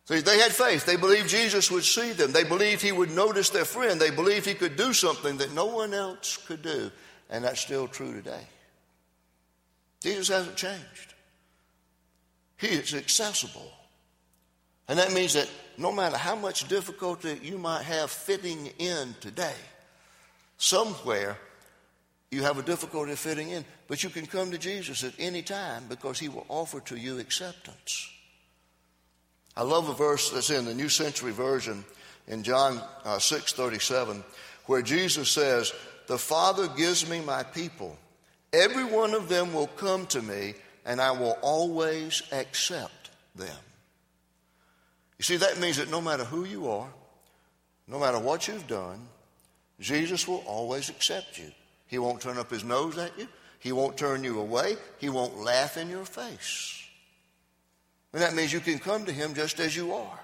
See, 0.04 0.20
they 0.20 0.38
had 0.38 0.52
faith. 0.52 0.86
They 0.86 0.96
believed 0.96 1.28
Jesus 1.28 1.70
would 1.70 1.84
see 1.84 2.12
them. 2.12 2.30
They 2.30 2.44
believed 2.44 2.80
he 2.80 2.92
would 2.92 3.10
notice 3.10 3.50
their 3.50 3.64
friend. 3.64 4.00
They 4.00 4.10
believed 4.10 4.46
he 4.46 4.54
could 4.54 4.76
do 4.76 4.92
something 4.92 5.38
that 5.38 5.52
no 5.52 5.66
one 5.66 5.92
else 5.92 6.36
could 6.36 6.62
do. 6.62 6.92
And 7.28 7.44
that's 7.44 7.60
still 7.60 7.88
true 7.88 8.12
today. 8.12 8.46
Jesus 10.00 10.28
hasn't 10.28 10.56
changed. 10.56 11.14
He 12.58 12.68
is 12.68 12.94
accessible. 12.94 13.72
And 14.88 14.98
that 14.98 15.12
means 15.12 15.34
that 15.34 15.50
no 15.78 15.92
matter 15.92 16.16
how 16.16 16.36
much 16.36 16.68
difficulty 16.68 17.38
you 17.42 17.58
might 17.58 17.82
have 17.82 18.10
fitting 18.10 18.70
in 18.78 19.14
today, 19.20 19.54
somewhere 20.58 21.36
you 22.30 22.42
have 22.42 22.58
a 22.58 22.62
difficulty 22.62 23.14
fitting 23.14 23.50
in, 23.50 23.64
but 23.88 24.02
you 24.02 24.10
can 24.10 24.26
come 24.26 24.50
to 24.50 24.58
Jesus 24.58 25.04
at 25.04 25.14
any 25.18 25.42
time 25.42 25.84
because 25.88 26.18
he 26.18 26.28
will 26.28 26.46
offer 26.48 26.80
to 26.80 26.96
you 26.96 27.18
acceptance. 27.18 28.10
I 29.56 29.62
love 29.62 29.88
a 29.88 29.94
verse 29.94 30.30
that's 30.30 30.50
in 30.50 30.64
the 30.64 30.74
New 30.74 30.88
Century 30.88 31.32
Version 31.32 31.84
in 32.28 32.42
John 32.42 32.80
uh, 33.04 33.18
6 33.18 33.52
37, 33.52 34.22
where 34.66 34.82
Jesus 34.82 35.30
says, 35.30 35.72
The 36.08 36.18
Father 36.18 36.68
gives 36.68 37.08
me 37.08 37.20
my 37.20 37.42
people. 37.42 37.96
Every 38.52 38.84
one 38.84 39.14
of 39.14 39.28
them 39.28 39.54
will 39.54 39.68
come 39.68 40.06
to 40.06 40.20
me, 40.20 40.54
and 40.84 41.00
I 41.00 41.12
will 41.12 41.38
always 41.42 42.22
accept 42.32 43.10
them. 43.34 43.56
You 45.18 45.22
see, 45.22 45.36
that 45.36 45.58
means 45.58 45.78
that 45.78 45.90
no 45.90 46.00
matter 46.00 46.24
who 46.24 46.44
you 46.44 46.68
are, 46.68 46.88
no 47.88 47.98
matter 47.98 48.18
what 48.18 48.48
you've 48.48 48.66
done, 48.66 49.00
Jesus 49.80 50.26
will 50.26 50.42
always 50.46 50.88
accept 50.88 51.38
you. 51.38 51.50
He 51.86 51.98
won't 51.98 52.20
turn 52.20 52.38
up 52.38 52.50
his 52.50 52.64
nose 52.64 52.98
at 52.98 53.18
you. 53.18 53.28
He 53.58 53.72
won't 53.72 53.96
turn 53.96 54.24
you 54.24 54.40
away. 54.40 54.76
He 54.98 55.08
won't 55.08 55.38
laugh 55.38 55.76
in 55.76 55.88
your 55.88 56.04
face. 56.04 56.82
And 58.12 58.22
that 58.22 58.34
means 58.34 58.52
you 58.52 58.60
can 58.60 58.78
come 58.78 59.04
to 59.04 59.12
him 59.12 59.34
just 59.34 59.60
as 59.60 59.76
you 59.76 59.94
are. 59.94 60.20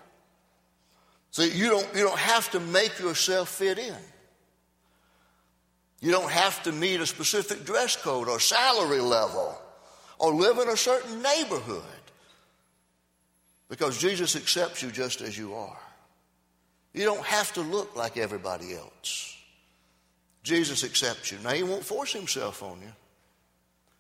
So 1.30 1.42
you 1.42 1.70
don't, 1.70 1.88
you 1.94 2.02
don't 2.02 2.18
have 2.18 2.50
to 2.50 2.60
make 2.60 2.98
yourself 2.98 3.48
fit 3.48 3.78
in. 3.78 3.96
You 6.00 6.10
don't 6.10 6.30
have 6.30 6.62
to 6.64 6.72
meet 6.72 7.00
a 7.00 7.06
specific 7.06 7.64
dress 7.64 7.96
code 7.96 8.28
or 8.28 8.40
salary 8.40 9.00
level 9.00 9.56
or 10.18 10.34
live 10.34 10.58
in 10.58 10.68
a 10.68 10.76
certain 10.76 11.22
neighborhood 11.22 11.82
because 13.72 13.96
Jesus 13.96 14.36
accepts 14.36 14.82
you 14.82 14.90
just 14.90 15.22
as 15.22 15.38
you 15.38 15.54
are. 15.54 15.78
You 16.92 17.06
don't 17.06 17.24
have 17.24 17.54
to 17.54 17.62
look 17.62 17.96
like 17.96 18.18
everybody 18.18 18.74
else. 18.74 19.34
Jesus 20.42 20.84
accepts 20.84 21.32
you. 21.32 21.38
Now, 21.42 21.52
He 21.52 21.62
won't 21.62 21.82
force 21.82 22.12
Himself 22.12 22.62
on 22.62 22.82
you. 22.82 22.92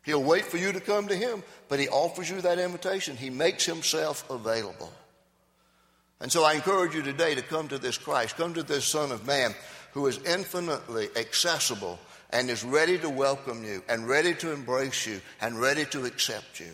He'll 0.02 0.22
wait 0.22 0.44
for 0.44 0.58
you 0.58 0.72
to 0.72 0.80
come 0.80 1.08
to 1.08 1.16
Him, 1.16 1.42
but 1.70 1.80
He 1.80 1.88
offers 1.88 2.28
you 2.28 2.42
that 2.42 2.58
invitation. 2.58 3.16
He 3.16 3.30
makes 3.30 3.64
Himself 3.64 4.28
available. 4.28 4.92
And 6.20 6.30
so 6.30 6.44
I 6.44 6.52
encourage 6.52 6.94
you 6.94 7.00
today 7.00 7.34
to 7.34 7.40
come 7.40 7.68
to 7.68 7.78
this 7.78 7.96
Christ, 7.96 8.36
come 8.36 8.52
to 8.52 8.62
this 8.62 8.84
Son 8.84 9.10
of 9.10 9.26
Man 9.26 9.54
who 9.92 10.06
is 10.06 10.20
infinitely 10.26 11.08
accessible 11.16 11.98
and 12.28 12.50
is 12.50 12.62
ready 12.62 12.98
to 12.98 13.08
welcome 13.08 13.64
you 13.64 13.82
and 13.88 14.06
ready 14.06 14.34
to 14.34 14.52
embrace 14.52 15.06
you 15.06 15.22
and 15.40 15.58
ready 15.58 15.86
to 15.86 16.04
accept 16.04 16.60
you. 16.60 16.72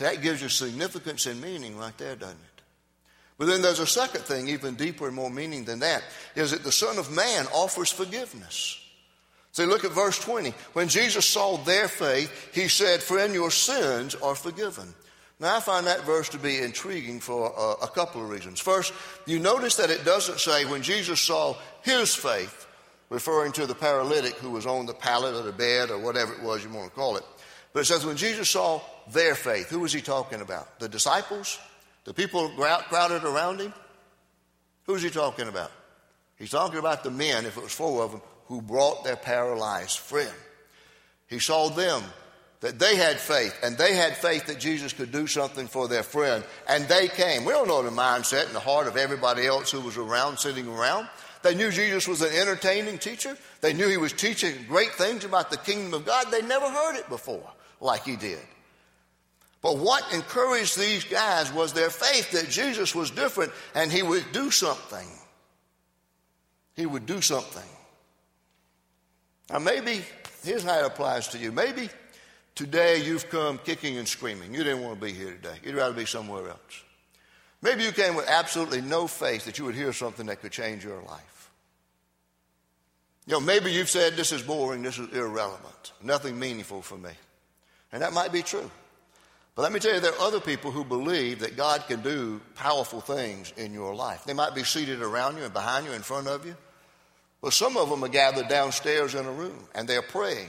So 0.00 0.06
that 0.06 0.22
gives 0.22 0.40
you 0.40 0.48
significance 0.48 1.26
and 1.26 1.42
meaning 1.42 1.76
right 1.76 1.96
there, 1.98 2.16
doesn't 2.16 2.34
it? 2.34 2.62
But 3.36 3.48
then 3.48 3.60
there's 3.60 3.80
a 3.80 3.86
second 3.86 4.22
thing, 4.22 4.48
even 4.48 4.74
deeper 4.74 5.06
and 5.06 5.14
more 5.14 5.28
meaning 5.28 5.66
than 5.66 5.80
that, 5.80 6.02
is 6.34 6.52
that 6.52 6.64
the 6.64 6.72
Son 6.72 6.96
of 6.96 7.14
Man 7.14 7.46
offers 7.52 7.92
forgiveness. 7.92 8.80
See, 9.52 9.66
look 9.66 9.84
at 9.84 9.90
verse 9.90 10.18
20. 10.18 10.54
When 10.72 10.88
Jesus 10.88 11.26
saw 11.28 11.58
their 11.58 11.86
faith, 11.86 12.48
he 12.54 12.66
said, 12.68 13.02
Friend, 13.02 13.34
your 13.34 13.50
sins 13.50 14.14
are 14.14 14.34
forgiven. 14.34 14.94
Now, 15.38 15.58
I 15.58 15.60
find 15.60 15.86
that 15.86 16.06
verse 16.06 16.30
to 16.30 16.38
be 16.38 16.60
intriguing 16.60 17.20
for 17.20 17.52
a, 17.54 17.84
a 17.84 17.88
couple 17.88 18.22
of 18.22 18.30
reasons. 18.30 18.58
First, 18.58 18.94
you 19.26 19.38
notice 19.38 19.76
that 19.76 19.90
it 19.90 20.06
doesn't 20.06 20.40
say 20.40 20.64
when 20.64 20.80
Jesus 20.80 21.20
saw 21.20 21.56
his 21.82 22.14
faith, 22.14 22.66
referring 23.10 23.52
to 23.52 23.66
the 23.66 23.74
paralytic 23.74 24.32
who 24.36 24.48
was 24.48 24.64
on 24.64 24.86
the 24.86 24.94
pallet 24.94 25.34
or 25.34 25.42
the 25.42 25.52
bed 25.52 25.90
or 25.90 25.98
whatever 25.98 26.32
it 26.32 26.42
was 26.42 26.64
you 26.64 26.70
want 26.70 26.88
to 26.88 26.96
call 26.96 27.18
it. 27.18 27.24
But 27.72 27.80
it 27.80 27.84
says 27.84 28.04
when 28.04 28.16
Jesus 28.16 28.50
saw 28.50 28.80
their 29.12 29.34
faith, 29.34 29.68
who 29.68 29.80
was 29.80 29.92
he 29.92 30.00
talking 30.00 30.40
about? 30.40 30.78
The 30.80 30.88
disciples? 30.88 31.58
The 32.04 32.14
people 32.14 32.48
crowded 32.50 33.24
around 33.24 33.60
him, 33.60 33.74
who's 34.84 35.02
he 35.02 35.10
talking 35.10 35.48
about? 35.48 35.70
He's 36.36 36.50
talking 36.50 36.78
about 36.78 37.04
the 37.04 37.10
men, 37.10 37.44
if 37.44 37.56
it 37.56 37.62
was 37.62 37.72
four 37.72 38.02
of 38.02 38.12
them, 38.12 38.22
who 38.46 38.62
brought 38.62 39.04
their 39.04 39.16
paralyzed 39.16 39.98
friend. 39.98 40.32
He 41.28 41.38
saw 41.38 41.68
them 41.68 42.02
that 42.60 42.78
they 42.78 42.96
had 42.96 43.18
faith, 43.18 43.54
and 43.62 43.76
they 43.76 43.94
had 43.94 44.16
faith 44.16 44.46
that 44.46 44.58
Jesus 44.58 44.92
could 44.92 45.12
do 45.12 45.26
something 45.26 45.66
for 45.66 45.86
their 45.86 46.02
friend, 46.02 46.42
and 46.68 46.88
they 46.88 47.08
came. 47.08 47.44
We 47.44 47.52
don't 47.52 47.68
know 47.68 47.82
the 47.82 47.90
mindset 47.90 48.46
and 48.46 48.54
the 48.54 48.60
heart 48.60 48.86
of 48.86 48.96
everybody 48.96 49.46
else 49.46 49.70
who 49.70 49.80
was 49.80 49.96
around, 49.96 50.38
sitting 50.38 50.66
around. 50.66 51.08
They 51.42 51.54
knew 51.54 51.70
Jesus 51.70 52.08
was 52.08 52.22
an 52.22 52.34
entertaining 52.34 52.98
teacher. 52.98 53.36
They 53.60 53.72
knew 53.72 53.88
he 53.88 53.96
was 53.96 54.12
teaching 54.12 54.54
great 54.68 54.92
things 54.94 55.24
about 55.24 55.50
the 55.50 55.56
kingdom 55.58 55.94
of 55.94 56.04
God. 56.04 56.26
They 56.30 56.42
never 56.42 56.68
heard 56.68 56.96
it 56.96 57.08
before 57.08 57.50
like 57.80 58.04
he 58.04 58.16
did. 58.16 58.40
But 59.62 59.76
what 59.76 60.12
encouraged 60.12 60.78
these 60.78 61.04
guys 61.04 61.52
was 61.52 61.72
their 61.72 61.90
faith 61.90 62.32
that 62.32 62.48
Jesus 62.48 62.94
was 62.94 63.10
different 63.10 63.52
and 63.74 63.92
he 63.92 64.02
would 64.02 64.32
do 64.32 64.50
something. 64.50 65.06
He 66.76 66.86
would 66.86 67.04
do 67.04 67.20
something. 67.20 67.68
Now, 69.50 69.58
maybe, 69.58 70.02
here's 70.42 70.62
how 70.62 70.78
it 70.78 70.86
applies 70.86 71.28
to 71.28 71.38
you. 71.38 71.52
Maybe 71.52 71.90
today 72.54 73.02
you've 73.02 73.28
come 73.28 73.58
kicking 73.58 73.98
and 73.98 74.08
screaming. 74.08 74.54
You 74.54 74.64
didn't 74.64 74.82
want 74.82 74.98
to 74.98 75.04
be 75.04 75.12
here 75.12 75.32
today, 75.32 75.56
you'd 75.62 75.74
rather 75.74 75.94
be 75.94 76.06
somewhere 76.06 76.48
else. 76.48 76.84
Maybe 77.62 77.84
you 77.84 77.92
came 77.92 78.14
with 78.14 78.26
absolutely 78.26 78.80
no 78.80 79.06
faith 79.06 79.44
that 79.44 79.58
you 79.58 79.66
would 79.66 79.74
hear 79.74 79.92
something 79.92 80.26
that 80.26 80.40
could 80.40 80.52
change 80.52 80.82
your 80.82 81.02
life. 81.02 81.50
You 83.26 83.34
know, 83.34 83.40
maybe 83.40 83.70
you've 83.70 83.90
said, 83.90 84.14
This 84.16 84.32
is 84.32 84.42
boring, 84.42 84.82
this 84.82 84.98
is 84.98 85.12
irrelevant, 85.12 85.92
nothing 86.02 86.38
meaningful 86.38 86.80
for 86.80 86.96
me. 86.96 87.10
And 87.92 88.02
that 88.02 88.12
might 88.12 88.32
be 88.32 88.42
true. 88.42 88.70
But 89.54 89.62
let 89.62 89.72
me 89.72 89.80
tell 89.80 89.94
you, 89.94 90.00
there 90.00 90.12
are 90.12 90.20
other 90.20 90.40
people 90.40 90.70
who 90.70 90.84
believe 90.84 91.40
that 91.40 91.56
God 91.56 91.86
can 91.88 92.00
do 92.00 92.40
powerful 92.54 93.00
things 93.00 93.52
in 93.56 93.74
your 93.74 93.94
life. 93.94 94.24
They 94.24 94.32
might 94.32 94.54
be 94.54 94.64
seated 94.64 95.02
around 95.02 95.36
you 95.36 95.44
and 95.44 95.52
behind 95.52 95.86
you, 95.86 95.92
in 95.92 96.02
front 96.02 96.28
of 96.28 96.46
you. 96.46 96.56
But 97.42 97.52
some 97.52 97.76
of 97.76 97.88
them 97.88 98.04
are 98.04 98.08
gathered 98.08 98.48
downstairs 98.48 99.14
in 99.14 99.24
a 99.24 99.32
room 99.32 99.66
and 99.74 99.88
they're 99.88 100.02
praying. 100.02 100.48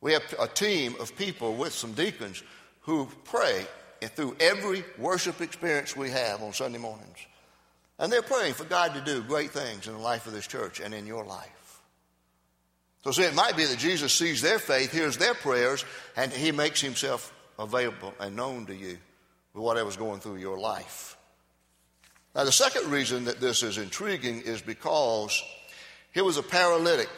We 0.00 0.12
have 0.12 0.22
a 0.38 0.46
team 0.46 0.94
of 1.00 1.16
people 1.16 1.54
with 1.54 1.72
some 1.72 1.92
deacons 1.92 2.42
who 2.82 3.08
pray 3.24 3.66
through 4.02 4.36
every 4.38 4.84
worship 4.98 5.40
experience 5.40 5.96
we 5.96 6.10
have 6.10 6.42
on 6.42 6.52
Sunday 6.52 6.78
mornings. 6.78 7.18
And 7.98 8.12
they're 8.12 8.22
praying 8.22 8.54
for 8.54 8.64
God 8.64 8.94
to 8.94 9.00
do 9.00 9.22
great 9.22 9.50
things 9.50 9.88
in 9.88 9.94
the 9.94 9.98
life 9.98 10.26
of 10.26 10.32
this 10.32 10.46
church 10.46 10.80
and 10.80 10.94
in 10.94 11.06
your 11.06 11.24
life. 11.24 11.55
So, 13.12 13.22
it 13.22 13.34
might 13.34 13.56
be 13.56 13.64
that 13.64 13.78
Jesus 13.78 14.12
sees 14.12 14.42
their 14.42 14.58
faith, 14.58 14.92
hears 14.92 15.16
their 15.16 15.34
prayers, 15.34 15.84
and 16.16 16.32
he 16.32 16.52
makes 16.52 16.80
himself 16.80 17.32
available 17.58 18.14
and 18.18 18.36
known 18.36 18.66
to 18.66 18.74
you 18.74 18.98
with 19.54 19.62
whatever's 19.62 19.96
going 19.96 20.20
through 20.20 20.36
your 20.36 20.58
life. 20.58 21.16
Now, 22.34 22.44
the 22.44 22.52
second 22.52 22.90
reason 22.90 23.24
that 23.24 23.40
this 23.40 23.62
is 23.62 23.78
intriguing 23.78 24.42
is 24.42 24.60
because 24.60 25.42
he 26.12 26.20
was 26.20 26.36
a 26.36 26.42
paralytic. 26.42 27.08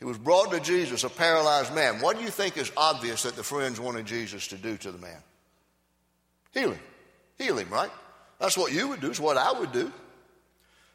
He 0.00 0.04
was 0.04 0.18
brought 0.18 0.50
to 0.50 0.60
Jesus, 0.60 1.04
a 1.04 1.10
paralyzed 1.10 1.74
man. 1.74 2.00
What 2.00 2.16
do 2.16 2.24
you 2.24 2.30
think 2.30 2.56
is 2.56 2.72
obvious 2.76 3.22
that 3.22 3.36
the 3.36 3.44
friends 3.44 3.78
wanted 3.78 4.06
Jesus 4.06 4.48
to 4.48 4.56
do 4.56 4.76
to 4.78 4.90
the 4.90 4.98
man? 4.98 5.22
Heal 6.52 6.72
him. 6.72 6.80
Heal 7.38 7.58
him, 7.58 7.68
right? 7.70 7.90
That's 8.40 8.56
what 8.56 8.72
you 8.72 8.88
would 8.88 9.00
do, 9.00 9.10
it's 9.10 9.20
what 9.20 9.36
I 9.36 9.52
would 9.52 9.72
do. 9.72 9.92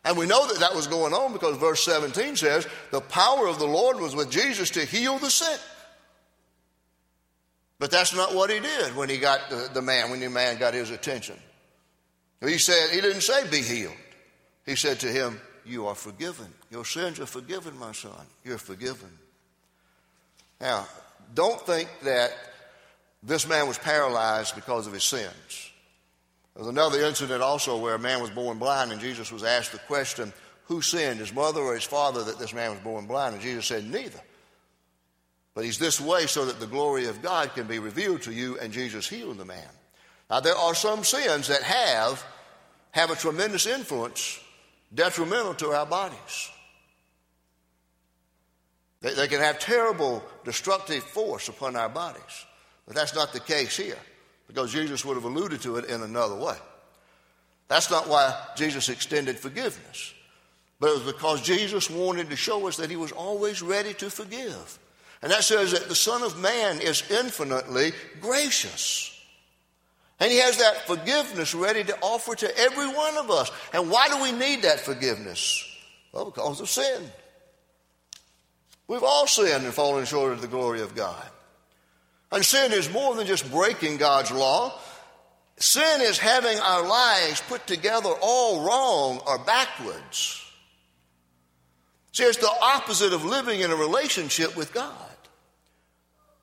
And 0.06 0.16
we 0.16 0.28
know 0.28 0.48
that 0.48 0.60
that 0.60 0.76
was 0.76 0.86
going 0.86 1.14
on 1.14 1.34
because 1.34 1.58
verse 1.58 1.84
17 1.84 2.36
says, 2.36 2.68
the 2.92 3.02
power 3.02 3.48
of 3.48 3.58
the 3.58 3.66
Lord 3.66 4.00
was 4.00 4.16
with 4.16 4.30
Jesus 4.30 4.70
to 4.72 4.86
heal 4.86 5.18
the 5.18 5.32
sick. 5.32 5.60
But 7.80 7.90
that's 7.90 8.16
not 8.16 8.36
what 8.36 8.52
he 8.52 8.60
did 8.60 8.96
when 8.96 9.10
he 9.10 9.18
got 9.18 9.50
the, 9.50 9.68
the 9.74 9.82
man, 9.82 10.12
when 10.12 10.20
the 10.20 10.30
man 10.30 10.60
got 10.60 10.76
his 10.76 10.92
attention. 10.92 11.36
He 12.40 12.60
said, 12.60 12.92
he 12.92 13.02
didn't 13.02 13.22
say 13.22 13.50
be 13.50 13.62
healed. 13.62 13.96
He 14.66 14.76
said 14.76 15.00
to 15.00 15.08
him, 15.08 15.42
You 15.66 15.88
are 15.88 15.96
forgiven. 15.96 16.54
Your 16.70 16.86
sins 16.86 17.20
are 17.20 17.26
forgiven, 17.26 17.78
my 17.78 17.92
son. 17.92 18.26
You're 18.44 18.60
forgiven. 18.60 19.10
Now, 20.62 20.88
don't 21.34 21.60
think 21.62 21.90
that 22.04 22.32
this 23.24 23.48
man 23.48 23.68
was 23.68 23.80
paralyzed 23.80 24.54
because 24.54 24.86
of 24.86 24.94
his 24.94 25.04
sins. 25.04 25.72
There's 26.56 26.68
another 26.68 27.02
incident 27.02 27.42
also 27.42 27.78
where 27.78 27.96
a 27.96 28.00
man 28.00 28.22
was 28.22 28.30
born 28.30 28.60
blind, 28.60 28.92
and 28.92 29.02
Jesus 29.02 29.32
was 29.32 29.44
asked 29.44 29.74
the 29.74 29.80
question, 29.80 30.32
Who 30.66 30.82
sinned, 30.82 31.20
his 31.20 31.34
mother 31.34 31.60
or 31.60 31.74
his 31.74 31.84
father, 31.84 32.24
that 32.24 32.40
this 32.40 32.54
man 32.54 32.72
was 32.72 32.80
born 32.80 33.08
blind? 33.08 33.34
And 33.34 33.44
Jesus 33.44 33.66
said, 33.66 33.84
Neither. 33.84 34.22
But 35.54 35.66
he's 35.66 35.80
this 35.80 36.00
way 36.00 36.28
so 36.28 36.46
that 36.46 36.60
the 36.60 36.68
glory 36.68 37.08
of 37.08 37.22
God 37.22 37.54
can 37.56 37.68
be 37.68 37.80
revealed 37.80 38.22
to 38.24 38.34
you, 38.34 38.58
and 38.60 38.72
Jesus 38.72 39.08
healed 39.08 39.38
the 39.38 39.46
man. 39.46 39.68
Now, 40.30 40.40
there 40.40 40.56
are 40.56 40.74
some 40.74 41.04
sins 41.04 41.50
that 41.50 41.62
have, 41.62 42.26
have 42.92 43.12
a 43.12 43.16
tremendous 43.16 43.66
influence 43.66 44.40
detrimental 44.94 45.54
to 45.56 45.72
our 45.72 45.86
bodies. 45.86 46.50
They, 49.02 49.14
they 49.14 49.28
can 49.28 49.42
have 49.42 49.60
terrible 49.60 50.24
destructive 50.46 51.04
force 51.04 51.50
upon 51.50 51.76
our 51.76 51.90
bodies. 51.90 52.46
But 52.88 52.96
that's 52.96 53.16
not 53.16 53.34
the 53.34 53.40
case 53.40 53.76
here 53.76 53.98
because 54.48 54.72
Jesus 54.72 55.04
would 55.06 55.16
have 55.16 55.24
alluded 55.24 55.62
to 55.62 55.78
it 55.78 55.86
in 55.86 56.02
another 56.02 56.36
way. 56.36 56.56
That's 57.68 57.90
not 57.90 58.08
why 58.08 58.36
Jesus 58.56 58.90
extended 58.90 59.40
forgiveness, 59.40 60.14
but 60.80 60.90
it 60.90 61.04
was 61.04 61.14
because 61.14 61.42
Jesus 61.42 61.90
wanted 61.90 62.30
to 62.30 62.36
show 62.36 62.68
us 62.68 62.78
that 62.78 62.90
he 62.90 62.96
was 62.96 63.12
always 63.12 63.62
ready 63.62 63.94
to 63.96 64.10
forgive. 64.10 64.80
And 65.22 65.32
that 65.32 65.44
says 65.44 65.72
that 65.72 65.88
the 65.88 65.96
Son 65.96 66.22
of 66.22 66.40
Man 66.40 66.80
is 66.82 67.10
infinitely 67.10 67.94
gracious. 68.22 69.12
And 70.20 70.32
he 70.32 70.38
has 70.38 70.58
that 70.58 70.88
forgiveness 70.88 71.54
ready 71.56 71.84
to 71.84 71.98
offer 72.02 72.36
to 72.36 72.58
every 72.58 72.88
one 72.88 73.18
of 73.18 73.32
us. 73.32 73.52
And 73.74 73.90
why 73.90 74.08
do 74.08 74.22
we 74.22 74.32
need 74.32 74.62
that 74.62 74.80
forgiveness? 74.80 75.64
Well, 76.14 76.26
because 76.26 76.62
of 76.62 76.70
sin. 76.70 77.10
We've 78.88 79.04
all 79.04 79.28
sinned 79.28 79.66
and 79.66 79.74
fallen 79.74 80.06
short 80.06 80.32
of 80.32 80.42
the 80.42 80.48
glory 80.48 80.82
of 80.82 80.96
God. 80.96 81.26
And 82.36 82.44
sin 82.44 82.74
is 82.74 82.92
more 82.92 83.16
than 83.16 83.26
just 83.26 83.50
breaking 83.50 83.96
God's 83.96 84.30
law. 84.30 84.78
Sin 85.56 86.02
is 86.02 86.18
having 86.18 86.60
our 86.60 86.86
lives 86.86 87.42
put 87.48 87.66
together 87.66 88.10
all 88.22 88.68
wrong 88.68 89.22
or 89.26 89.40
backwards. 89.40 90.44
See, 92.12 92.24
it's 92.24 92.38
the 92.38 92.54
opposite 92.62 93.14
of 93.14 93.24
living 93.24 93.62
in 93.62 93.72
a 93.72 93.76
relationship 93.76 94.58
with 94.58 94.74
God. 94.74 94.92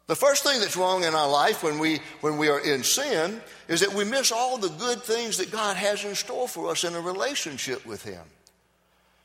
The 0.07 0.17
first 0.17 0.45
thing 0.45 0.61
that's 0.61 0.79
wrong 0.79 1.05
in 1.05 1.15
our 1.15 1.29
life 1.29 1.63
when 1.63 1.79
we, 1.79 2.01
when 2.23 2.39
we 2.39 2.49
are 2.49 2.61
in 2.61 2.85
sin 2.85 3.43
is 3.69 3.81
that 3.81 3.93
we 3.93 4.05
miss 4.05 4.33
all 4.33 4.57
the 4.57 4.71
good 4.71 5.03
things 5.03 5.37
that 5.37 5.53
God 5.53 5.77
has 5.77 6.07
in 6.07 6.15
store 6.15 6.49
for 6.49 6.71
us 6.71 6.85
in 6.85 6.95
a 6.95 7.01
relationship 7.01 7.85
with 7.85 8.03
Him. 8.03 8.23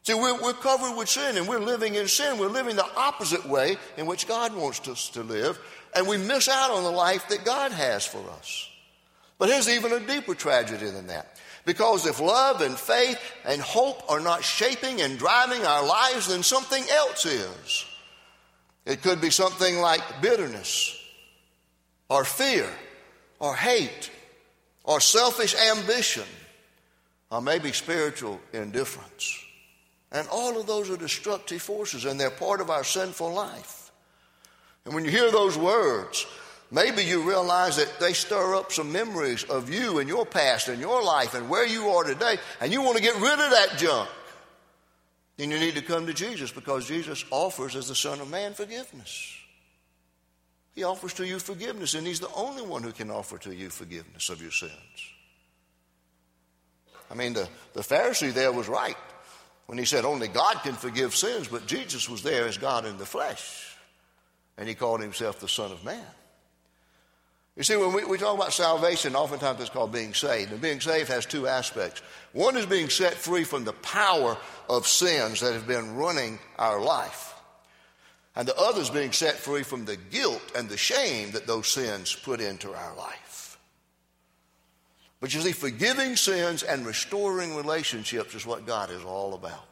See, 0.08 0.14
we're, 0.14 0.42
we're 0.42 0.54
covered 0.54 0.96
with 0.96 1.10
sin 1.10 1.36
and 1.36 1.50
we're 1.50 1.60
living 1.60 1.96
in 1.96 2.08
sin. 2.08 2.38
We're 2.38 2.48
living 2.48 2.78
the 2.78 2.96
opposite 2.96 3.46
way 3.46 3.76
in 3.98 4.06
which 4.06 4.26
God 4.26 4.56
wants 4.56 4.88
us 4.88 5.10
to 5.10 5.22
live, 5.22 5.60
and 5.96 6.08
we 6.08 6.18
miss 6.18 6.48
out 6.48 6.72
on 6.72 6.84
the 6.84 6.92
life 6.92 7.28
that 7.30 7.46
God 7.46 7.72
has 7.72 8.06
for 8.06 8.24
us. 8.32 8.70
But 9.38 9.50
here's 9.50 9.70
even 9.70 9.92
a 9.92 10.00
deeper 10.00 10.36
tragedy 10.36 10.90
than 10.90 11.08
that. 11.08 11.40
Because 11.66 12.06
if 12.06 12.22
love 12.22 12.62
and 12.62 12.78
faith 12.78 13.20
and 13.46 13.62
hope 13.62 14.10
are 14.10 14.22
not 14.22 14.44
shaping 14.44 15.02
and 15.02 15.20
driving 15.20 15.66
our 15.66 15.86
lives, 15.86 16.28
then 16.28 16.42
something 16.42 16.84
else 16.90 17.26
is. 17.26 17.86
It 18.86 19.04
could 19.04 19.20
be 19.20 19.30
something 19.30 19.80
like 19.80 20.22
bitterness, 20.22 20.98
or 22.10 22.24
fear, 22.24 22.70
or 23.40 23.54
hate, 23.54 24.10
or 24.86 25.02
selfish 25.02 25.56
ambition, 25.56 26.24
or 27.30 27.42
maybe 27.42 27.74
spiritual 27.74 28.40
indifference. 28.54 29.38
And 30.14 30.26
all 30.30 30.58
of 30.58 30.68
those 30.68 30.90
are 30.90 30.96
destructive 30.96 31.62
forces, 31.62 32.06
and 32.06 32.18
they're 32.18 32.30
part 32.30 32.62
of 32.62 32.70
our 32.70 32.86
sinful 32.86 33.34
life. 33.34 33.77
And 34.88 34.96
when 34.96 35.04
you 35.04 35.12
hear 35.12 35.30
those 35.30 35.58
words, 35.58 36.26
maybe 36.72 37.04
you 37.04 37.28
realize 37.28 37.76
that 37.76 38.00
they 38.00 38.14
stir 38.14 38.56
up 38.56 38.72
some 38.72 38.94
memories 38.94 39.44
of 39.44 39.70
you 39.70 40.00
and 40.00 40.08
your 40.08 40.26
past 40.26 40.70
and 40.70 40.80
your 40.80 41.04
life 41.04 41.34
and 41.34 41.50
where 41.50 41.68
you 41.68 41.90
are 41.90 42.06
today, 42.06 42.38
and 42.62 42.72
you 42.72 42.82
want 42.82 42.96
to 42.96 43.04
get 43.04 43.16
rid 43.16 43.34
of 43.34 43.52
that 43.52 43.76
junk. 43.78 44.10
Then 45.36 45.52
you 45.52 45.60
need 45.60 45.76
to 45.76 45.82
come 45.82 46.08
to 46.08 46.14
Jesus 46.14 46.52
because 46.52 46.88
Jesus 46.88 47.26
offers, 47.32 47.76
as 47.76 47.90
the 47.90 47.96
Son 47.96 48.22
of 48.22 48.32
Man, 48.32 48.54
forgiveness. 48.54 49.36
He 50.74 50.86
offers 50.86 51.14
to 51.16 51.28
you 51.28 51.40
forgiveness, 51.40 51.94
and 51.94 52.08
He's 52.08 52.22
the 52.22 52.34
only 52.34 52.64
one 52.64 52.82
who 52.82 52.94
can 52.94 53.12
offer 53.12 53.38
to 53.40 53.54
you 53.54 53.70
forgiveness 53.70 54.30
of 54.30 54.42
your 54.42 54.52
sins. 54.52 54.72
I 57.12 57.14
mean, 57.14 57.34
the, 57.34 57.50
the 57.74 57.82
Pharisee 57.82 58.34
there 58.34 58.54
was 58.54 58.70
right 58.70 58.96
when 59.66 59.78
he 59.78 59.84
said 59.84 60.06
only 60.06 60.30
God 60.30 60.56
can 60.64 60.76
forgive 60.76 61.14
sins, 61.14 61.50
but 61.50 61.68
Jesus 61.68 62.10
was 62.10 62.24
there 62.24 62.48
as 62.48 62.58
God 62.58 62.86
in 62.86 62.98
the 62.98 63.06
flesh, 63.06 63.77
and 64.58 64.68
he 64.68 64.76
called 64.76 65.02
himself 65.02 65.40
the 65.40 65.48
Son 65.48 65.72
of 65.72 65.84
Man. 65.84 66.04
You 67.56 67.64
see, 67.64 67.76
when 67.76 67.92
we, 67.92 68.06
we 68.06 68.20
talk 68.20 68.36
about 68.36 68.54
salvation, 68.54 69.16
oftentimes 69.16 69.60
it's 69.60 69.72
called 69.72 69.92
being 69.92 70.14
saved. 70.14 70.52
And 70.52 70.62
being 70.62 70.80
saved 70.80 71.10
has 71.10 71.26
two 71.26 71.48
aspects. 71.48 72.04
One 72.34 72.56
is 72.56 72.68
being 72.68 72.88
set 72.90 73.16
free 73.16 73.44
from 73.44 73.64
the 73.64 73.74
power 73.74 74.38
of 74.70 74.86
sins 74.86 75.42
that 75.42 75.54
have 75.54 75.66
been 75.66 75.96
running 75.96 76.38
our 76.60 76.80
life. 76.80 77.34
And 78.36 78.48
the 78.48 78.56
other 78.56 78.82
is 78.82 78.92
being 78.92 79.12
set 79.12 79.36
free 79.36 79.64
from 79.64 79.86
the 79.86 79.98
guilt 79.98 80.44
and 80.56 80.70
the 80.70 80.78
shame 80.78 81.32
that 81.32 81.48
those 81.48 81.68
sins 81.68 82.16
put 82.16 82.40
into 82.40 82.72
our 82.72 82.96
life. 82.96 83.58
But 85.20 85.34
you 85.34 85.42
see, 85.42 85.52
forgiving 85.52 86.16
sins 86.16 86.62
and 86.62 86.86
restoring 86.86 87.56
relationships 87.56 88.36
is 88.36 88.46
what 88.46 88.68
God 88.68 88.92
is 88.92 89.04
all 89.04 89.34
about. 89.34 89.66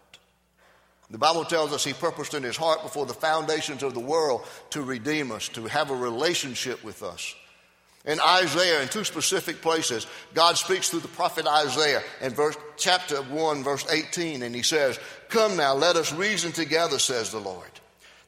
The 1.11 1.17
Bible 1.17 1.45
tells 1.45 1.71
us 1.71 1.83
He 1.83 1.93
purposed 1.93 2.33
in 2.33 2.43
His 2.43 2.57
heart 2.57 2.81
before 2.81 3.05
the 3.05 3.13
foundations 3.13 3.83
of 3.83 3.93
the 3.93 3.99
world 3.99 4.45
to 4.71 4.81
redeem 4.81 5.31
us, 5.31 5.47
to 5.49 5.65
have 5.65 5.91
a 5.91 5.95
relationship 5.95 6.83
with 6.83 7.03
us. 7.03 7.35
In 8.05 8.19
Isaiah, 8.19 8.81
in 8.81 8.87
two 8.87 9.03
specific 9.03 9.61
places, 9.61 10.05
God 10.35 10.57
speaks 10.57 10.89
through 10.89 10.99
the 10.99 11.07
prophet 11.07 11.47
Isaiah 11.47 12.03
in 12.21 12.33
verse, 12.33 12.55
chapter 12.77 13.17
1, 13.17 13.63
verse 13.63 13.85
18, 13.89 14.43
and 14.43 14.53
he 14.53 14.61
says, 14.61 14.99
Come 15.29 15.57
now, 15.57 15.73
let 15.73 15.95
us 15.95 16.13
reason 16.13 16.51
together, 16.51 16.99
says 16.99 17.31
the 17.31 17.39
Lord. 17.39 17.67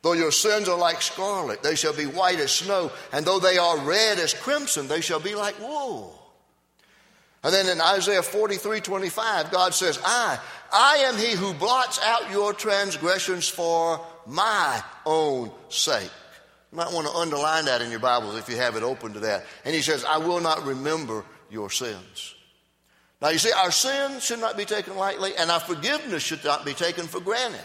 Though 0.01 0.13
your 0.13 0.31
sins 0.31 0.67
are 0.67 0.77
like 0.77 1.01
scarlet, 1.01 1.61
they 1.61 1.75
shall 1.75 1.93
be 1.93 2.05
white 2.05 2.39
as 2.39 2.51
snow, 2.51 2.91
and 3.11 3.25
though 3.25 3.39
they 3.39 3.57
are 3.57 3.77
red 3.79 4.17
as 4.17 4.33
crimson, 4.33 4.87
they 4.87 5.01
shall 5.01 5.19
be 5.19 5.35
like 5.35 5.59
wool. 5.59 6.17
And 7.43 7.53
then 7.53 7.69
in 7.69 7.79
Isaiah 7.79 8.23
43 8.23 8.81
25, 8.81 9.51
God 9.51 9.73
says, 9.73 9.99
I, 10.03 10.39
I 10.71 10.97
am 11.07 11.17
he 11.17 11.31
who 11.31 11.53
blots 11.53 11.99
out 12.03 12.29
your 12.31 12.53
transgressions 12.53 13.47
for 13.47 13.99
my 14.25 14.83
own 15.05 15.51
sake. 15.69 16.11
You 16.71 16.77
might 16.77 16.91
want 16.91 17.07
to 17.07 17.13
underline 17.13 17.65
that 17.65 17.81
in 17.81 17.91
your 17.91 17.99
Bibles 17.99 18.37
if 18.37 18.49
you 18.49 18.57
have 18.57 18.75
it 18.75 18.83
open 18.83 19.13
to 19.13 19.19
that. 19.21 19.45
And 19.63 19.73
he 19.73 19.81
says, 19.81 20.03
I 20.03 20.17
will 20.17 20.41
not 20.41 20.65
remember 20.65 21.23
your 21.49 21.69
sins. 21.69 22.35
Now, 23.21 23.29
you 23.29 23.39
see, 23.39 23.51
our 23.51 23.71
sins 23.71 24.23
should 24.23 24.39
not 24.39 24.57
be 24.57 24.65
taken 24.65 24.95
lightly, 24.95 25.35
and 25.35 25.49
our 25.49 25.59
forgiveness 25.59 26.21
should 26.21 26.43
not 26.43 26.65
be 26.65 26.73
taken 26.73 27.07
for 27.07 27.19
granted. 27.19 27.61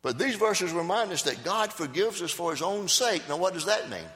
But 0.00 0.18
these 0.18 0.36
verses 0.36 0.72
remind 0.72 1.12
us 1.12 1.22
that 1.22 1.44
God 1.44 1.72
forgives 1.72 2.22
us 2.22 2.30
for 2.30 2.50
his 2.50 2.62
own 2.62 2.88
sake. 2.88 3.22
Now, 3.28 3.36
what 3.36 3.52
does 3.52 3.66
that 3.66 3.90
mean? 3.90 4.06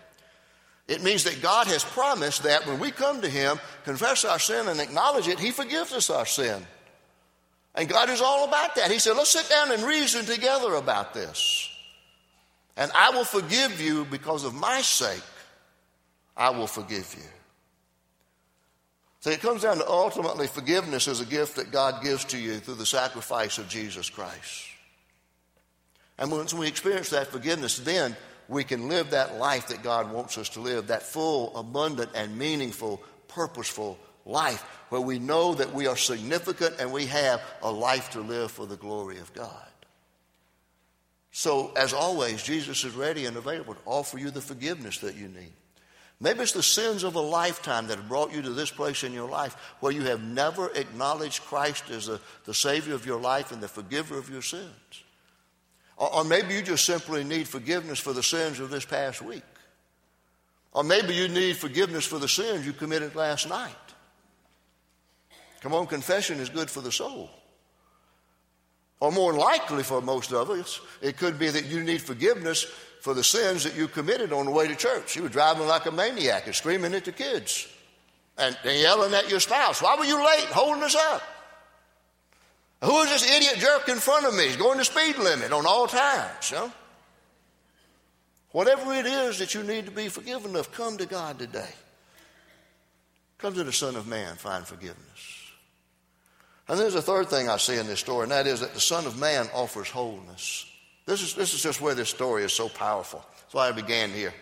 It 0.86 1.02
means 1.02 1.24
that 1.24 1.42
God 1.42 1.66
has 1.66 1.84
promised 1.84 2.44
that 2.44 2.66
when 2.66 2.78
we 2.78 2.90
come 2.90 3.20
to 3.20 3.28
him, 3.28 3.58
confess 3.84 4.24
our 4.24 4.38
sin, 4.38 4.68
and 4.68 4.80
acknowledge 4.80 5.28
it, 5.28 5.38
he 5.38 5.50
forgives 5.50 5.92
us 5.92 6.08
our 6.08 6.24
sin. 6.24 6.66
And 7.78 7.88
God 7.88 8.10
is 8.10 8.20
all 8.20 8.44
about 8.44 8.74
that. 8.74 8.90
He 8.90 8.98
said, 8.98 9.16
let's 9.16 9.30
sit 9.30 9.48
down 9.48 9.70
and 9.70 9.84
reason 9.84 10.24
together 10.24 10.74
about 10.74 11.14
this. 11.14 11.70
And 12.76 12.90
I 12.92 13.10
will 13.10 13.24
forgive 13.24 13.80
you 13.80 14.04
because 14.04 14.42
of 14.42 14.52
my 14.52 14.80
sake. 14.80 15.22
I 16.36 16.50
will 16.50 16.66
forgive 16.66 17.14
you. 17.16 17.24
So 19.20 19.30
it 19.30 19.40
comes 19.40 19.62
down 19.62 19.76
to 19.76 19.88
ultimately 19.88 20.48
forgiveness 20.48 21.06
is 21.06 21.20
a 21.20 21.24
gift 21.24 21.54
that 21.54 21.70
God 21.70 22.02
gives 22.02 22.24
to 22.26 22.38
you 22.38 22.58
through 22.58 22.74
the 22.74 22.86
sacrifice 22.86 23.58
of 23.58 23.68
Jesus 23.68 24.10
Christ. 24.10 24.66
And 26.18 26.32
once 26.32 26.52
we 26.52 26.66
experience 26.66 27.10
that 27.10 27.28
forgiveness, 27.28 27.78
then 27.78 28.16
we 28.48 28.64
can 28.64 28.88
live 28.88 29.10
that 29.10 29.36
life 29.36 29.68
that 29.68 29.84
God 29.84 30.10
wants 30.10 30.36
us 30.36 30.48
to 30.50 30.60
live, 30.60 30.88
that 30.88 31.04
full, 31.04 31.56
abundant, 31.56 32.10
and 32.16 32.36
meaningful, 32.36 33.00
purposeful 33.28 34.00
life 34.28 34.62
where 34.90 35.00
we 35.00 35.18
know 35.18 35.54
that 35.54 35.74
we 35.74 35.86
are 35.86 35.96
significant 35.96 36.76
and 36.78 36.92
we 36.92 37.06
have 37.06 37.42
a 37.62 37.70
life 37.70 38.10
to 38.10 38.20
live 38.20 38.50
for 38.50 38.66
the 38.66 38.76
glory 38.76 39.18
of 39.18 39.32
God. 39.34 39.66
So, 41.30 41.72
as 41.76 41.92
always, 41.92 42.42
Jesus 42.42 42.84
is 42.84 42.94
ready 42.94 43.26
and 43.26 43.36
available 43.36 43.74
to 43.74 43.80
offer 43.84 44.18
you 44.18 44.30
the 44.30 44.40
forgiveness 44.40 44.98
that 44.98 45.16
you 45.16 45.28
need. 45.28 45.52
Maybe 46.20 46.40
it's 46.40 46.52
the 46.52 46.62
sins 46.64 47.04
of 47.04 47.14
a 47.14 47.20
lifetime 47.20 47.86
that 47.86 47.98
have 47.98 48.08
brought 48.08 48.32
you 48.32 48.42
to 48.42 48.50
this 48.50 48.70
place 48.70 49.04
in 49.04 49.12
your 49.12 49.28
life 49.28 49.54
where 49.78 49.92
you 49.92 50.02
have 50.02 50.20
never 50.20 50.68
acknowledged 50.74 51.44
Christ 51.44 51.90
as 51.90 52.06
the, 52.06 52.20
the 52.44 52.54
Savior 52.54 52.94
of 52.94 53.06
your 53.06 53.20
life 53.20 53.52
and 53.52 53.62
the 53.62 53.68
forgiver 53.68 54.18
of 54.18 54.28
your 54.28 54.42
sins. 54.42 55.04
Or, 55.96 56.12
or 56.12 56.24
maybe 56.24 56.54
you 56.54 56.62
just 56.62 56.84
simply 56.84 57.22
need 57.22 57.46
forgiveness 57.46 58.00
for 58.00 58.12
the 58.12 58.22
sins 58.22 58.58
of 58.58 58.70
this 58.70 58.84
past 58.84 59.22
week. 59.22 59.44
Or 60.72 60.82
maybe 60.82 61.14
you 61.14 61.28
need 61.28 61.56
forgiveness 61.56 62.04
for 62.04 62.18
the 62.18 62.28
sins 62.28 62.66
you 62.66 62.72
committed 62.72 63.14
last 63.14 63.48
night. 63.48 63.74
Come 65.60 65.74
on, 65.74 65.86
confession 65.86 66.38
is 66.38 66.48
good 66.48 66.70
for 66.70 66.80
the 66.80 66.92
soul. 66.92 67.30
Or 69.00 69.12
more 69.12 69.32
likely 69.32 69.82
for 69.82 70.00
most 70.00 70.32
of 70.32 70.50
us, 70.50 70.80
it 71.00 71.16
could 71.16 71.38
be 71.38 71.48
that 71.48 71.66
you 71.66 71.82
need 71.82 72.02
forgiveness 72.02 72.64
for 73.00 73.14
the 73.14 73.22
sins 73.22 73.64
that 73.64 73.76
you 73.76 73.86
committed 73.88 74.32
on 74.32 74.46
the 74.46 74.50
way 74.50 74.66
to 74.66 74.74
church. 74.74 75.14
You 75.14 75.22
were 75.22 75.28
driving 75.28 75.66
like 75.66 75.86
a 75.86 75.92
maniac 75.92 76.46
and 76.46 76.54
screaming 76.54 76.94
at 76.94 77.04
the 77.04 77.12
kids 77.12 77.68
and, 78.36 78.56
yelling 78.64 79.14
at 79.14 79.30
your 79.30 79.40
spouse. 79.40 79.80
Why 79.80 79.96
were 79.96 80.04
you 80.04 80.16
late 80.16 80.46
holding 80.46 80.82
us 80.82 80.96
up? 80.96 81.22
Who 82.82 82.96
is 83.02 83.10
this 83.10 83.36
idiot 83.36 83.58
jerk 83.58 83.88
in 83.88 83.96
front 83.96 84.26
of 84.26 84.34
me? 84.34 84.46
He's 84.46 84.56
going 84.56 84.78
the 84.78 84.84
speed 84.84 85.18
limit 85.18 85.52
on 85.52 85.66
all 85.66 85.86
times. 85.86 86.52
Whatever 88.50 88.94
it 88.94 89.06
is 89.06 89.38
that 89.40 89.54
you 89.54 89.62
need 89.62 89.84
to 89.86 89.90
be 89.90 90.08
forgiven 90.08 90.56
of, 90.56 90.72
come 90.72 90.96
to 90.98 91.06
God 91.06 91.38
today. 91.38 91.70
Come 93.38 93.54
to 93.54 93.64
the 93.64 93.72
Son 93.72 93.94
of 93.94 94.06
Man, 94.06 94.36
find 94.36 94.66
forgiveness. 94.66 95.37
And 96.68 96.78
there's 96.78 96.94
a 96.94 97.02
third 97.02 97.28
thing 97.28 97.48
I 97.48 97.56
see 97.56 97.76
in 97.76 97.86
this 97.86 98.00
story, 98.00 98.24
and 98.24 98.32
that 98.32 98.46
is 98.46 98.60
that 98.60 98.74
the 98.74 98.80
Son 98.80 99.06
of 99.06 99.18
Man 99.18 99.48
offers 99.54 99.88
wholeness. 99.88 100.66
This 101.06 101.22
is, 101.22 101.34
this 101.34 101.54
is 101.54 101.62
just 101.62 101.80
where 101.80 101.94
this 101.94 102.10
story 102.10 102.44
is 102.44 102.52
so 102.52 102.68
powerful. 102.68 103.24
That's 103.40 103.54
why 103.54 103.68
I 103.68 103.72
began 103.72 104.10
here. 104.10 104.34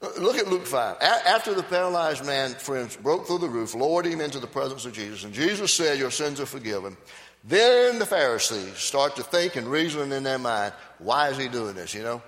Uh, 0.00 0.10
look 0.20 0.36
at 0.36 0.46
Luke 0.46 0.66
5. 0.66 0.96
A- 0.96 1.28
after 1.28 1.54
the 1.54 1.64
paralyzed 1.64 2.24
man, 2.24 2.50
friends, 2.50 2.96
broke 2.96 3.26
through 3.26 3.38
the 3.38 3.48
roof, 3.48 3.74
lowered 3.74 4.06
him 4.06 4.20
into 4.20 4.38
the 4.38 4.46
presence 4.46 4.86
of 4.86 4.92
Jesus, 4.92 5.24
and 5.24 5.34
Jesus 5.34 5.74
said, 5.74 5.98
Your 5.98 6.12
sins 6.12 6.38
are 6.38 6.46
forgiven. 6.46 6.96
Then 7.42 7.98
the 7.98 8.06
Pharisees 8.06 8.76
start 8.76 9.16
to 9.16 9.24
think 9.24 9.56
and 9.56 9.66
reason 9.66 10.12
in 10.12 10.22
their 10.22 10.38
mind, 10.38 10.72
Why 10.98 11.30
is 11.30 11.36
he 11.36 11.48
doing 11.48 11.74
this? 11.74 11.92
You 11.94 12.04
know? 12.04 12.22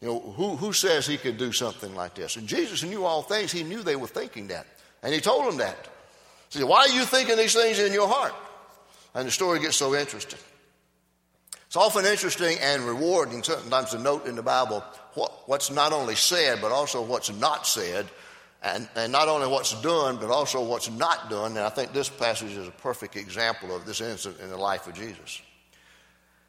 You 0.00 0.08
know, 0.08 0.20
who, 0.20 0.54
who 0.54 0.72
says 0.72 1.06
he 1.06 1.16
could 1.16 1.38
do 1.38 1.50
something 1.50 1.94
like 1.94 2.14
this? 2.14 2.36
And 2.36 2.46
Jesus 2.46 2.84
knew 2.84 3.04
all 3.04 3.22
things. 3.22 3.50
He 3.50 3.62
knew 3.62 3.82
they 3.82 3.96
were 3.96 4.06
thinking 4.06 4.48
that. 4.48 4.66
And 5.02 5.12
he 5.12 5.20
told 5.20 5.46
them 5.46 5.56
that. 5.58 5.88
He 6.50 6.58
said, 6.58 6.68
Why 6.68 6.80
are 6.80 6.88
you 6.88 7.04
thinking 7.04 7.36
these 7.36 7.54
things 7.54 7.80
in 7.80 7.92
your 7.92 8.06
heart? 8.06 8.34
And 9.14 9.28
the 9.28 9.32
story 9.32 9.60
gets 9.60 9.76
so 9.76 9.94
interesting. 9.94 10.40
It's 11.66 11.76
often 11.76 12.04
interesting 12.04 12.58
and 12.60 12.82
rewarding 12.84 13.42
sometimes 13.42 13.90
to 13.90 13.98
note 13.98 14.26
in 14.26 14.36
the 14.36 14.42
Bible 14.42 14.84
what, 15.14 15.48
what's 15.48 15.70
not 15.70 15.92
only 15.92 16.14
said, 16.14 16.60
but 16.60 16.72
also 16.72 17.02
what's 17.02 17.32
not 17.32 17.66
said, 17.66 18.06
and, 18.62 18.88
and 18.96 19.12
not 19.12 19.28
only 19.28 19.48
what's 19.48 19.80
done, 19.82 20.16
but 20.16 20.30
also 20.30 20.62
what's 20.64 20.90
not 20.90 21.30
done. 21.30 21.52
And 21.52 21.60
I 21.60 21.68
think 21.70 21.92
this 21.92 22.08
passage 22.08 22.52
is 22.52 22.68
a 22.68 22.72
perfect 22.72 23.16
example 23.16 23.74
of 23.74 23.86
this 23.86 24.00
incident 24.00 24.40
in 24.40 24.50
the 24.50 24.56
life 24.56 24.86
of 24.86 24.94
Jesus. 24.94 25.42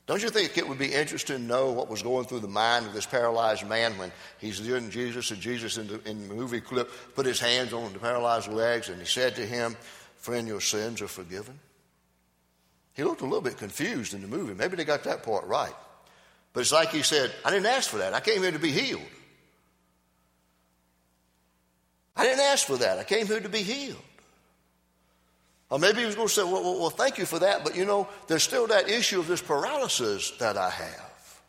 Don't 0.07 0.21
you 0.21 0.29
think 0.29 0.57
it 0.57 0.67
would 0.67 0.77
be 0.77 0.93
interesting 0.93 1.37
to 1.37 1.41
know 1.41 1.71
what 1.71 1.89
was 1.89 2.03
going 2.03 2.25
through 2.25 2.41
the 2.41 2.47
mind 2.47 2.85
of 2.85 2.93
this 2.93 3.07
paralyzed 3.07 3.67
man 3.67 3.97
when 3.97 4.11
he's 4.37 4.59
hearing 4.59 4.91
Jesus 4.91 5.31
and 5.31 5.41
Jesus 5.41 5.77
in 5.77 5.87
the, 5.87 5.99
in 6.07 6.27
the 6.27 6.35
movie 6.35 6.61
clip 6.61 6.91
put 7.15 7.25
his 7.25 7.39
hands 7.39 7.73
on 7.73 7.91
the 7.91 7.99
paralyzed 7.99 8.47
legs 8.47 8.89
and 8.89 8.99
he 8.99 9.05
said 9.05 9.35
to 9.35 9.45
him, 9.45 9.75
Friend, 10.17 10.47
your 10.47 10.61
sins 10.61 11.01
are 11.01 11.07
forgiven? 11.07 11.59
He 12.95 13.03
looked 13.03 13.21
a 13.21 13.25
little 13.25 13.41
bit 13.41 13.57
confused 13.57 14.13
in 14.13 14.21
the 14.21 14.27
movie. 14.27 14.53
Maybe 14.53 14.77
they 14.77 14.85
got 14.85 15.03
that 15.03 15.23
part 15.23 15.45
right. 15.45 15.73
But 16.53 16.61
it's 16.61 16.71
like 16.71 16.89
he 16.89 17.01
said, 17.01 17.33
I 17.43 17.51
didn't 17.51 17.65
ask 17.65 17.89
for 17.89 17.97
that. 17.97 18.13
I 18.13 18.21
came 18.21 18.41
here 18.41 18.51
to 18.51 18.59
be 18.59 18.71
healed. 18.71 19.01
I 22.15 22.23
didn't 22.23 22.39
ask 22.39 22.65
for 22.65 22.77
that. 22.77 22.97
I 22.97 23.03
came 23.03 23.27
here 23.27 23.41
to 23.41 23.49
be 23.49 23.61
healed. 23.61 24.01
Or 25.69 25.79
maybe 25.79 25.99
he 25.99 26.05
was 26.05 26.15
going 26.15 26.27
to 26.27 26.33
say, 26.33 26.43
well, 26.43 26.63
well, 26.63 26.79
well, 26.79 26.89
thank 26.89 27.17
you 27.17 27.25
for 27.25 27.39
that, 27.39 27.63
but 27.63 27.75
you 27.75 27.85
know, 27.85 28.07
there's 28.27 28.43
still 28.43 28.67
that 28.67 28.89
issue 28.89 29.19
of 29.19 29.27
this 29.27 29.41
paralysis 29.41 30.31
that 30.39 30.57
I 30.57 30.69
have. 30.69 31.41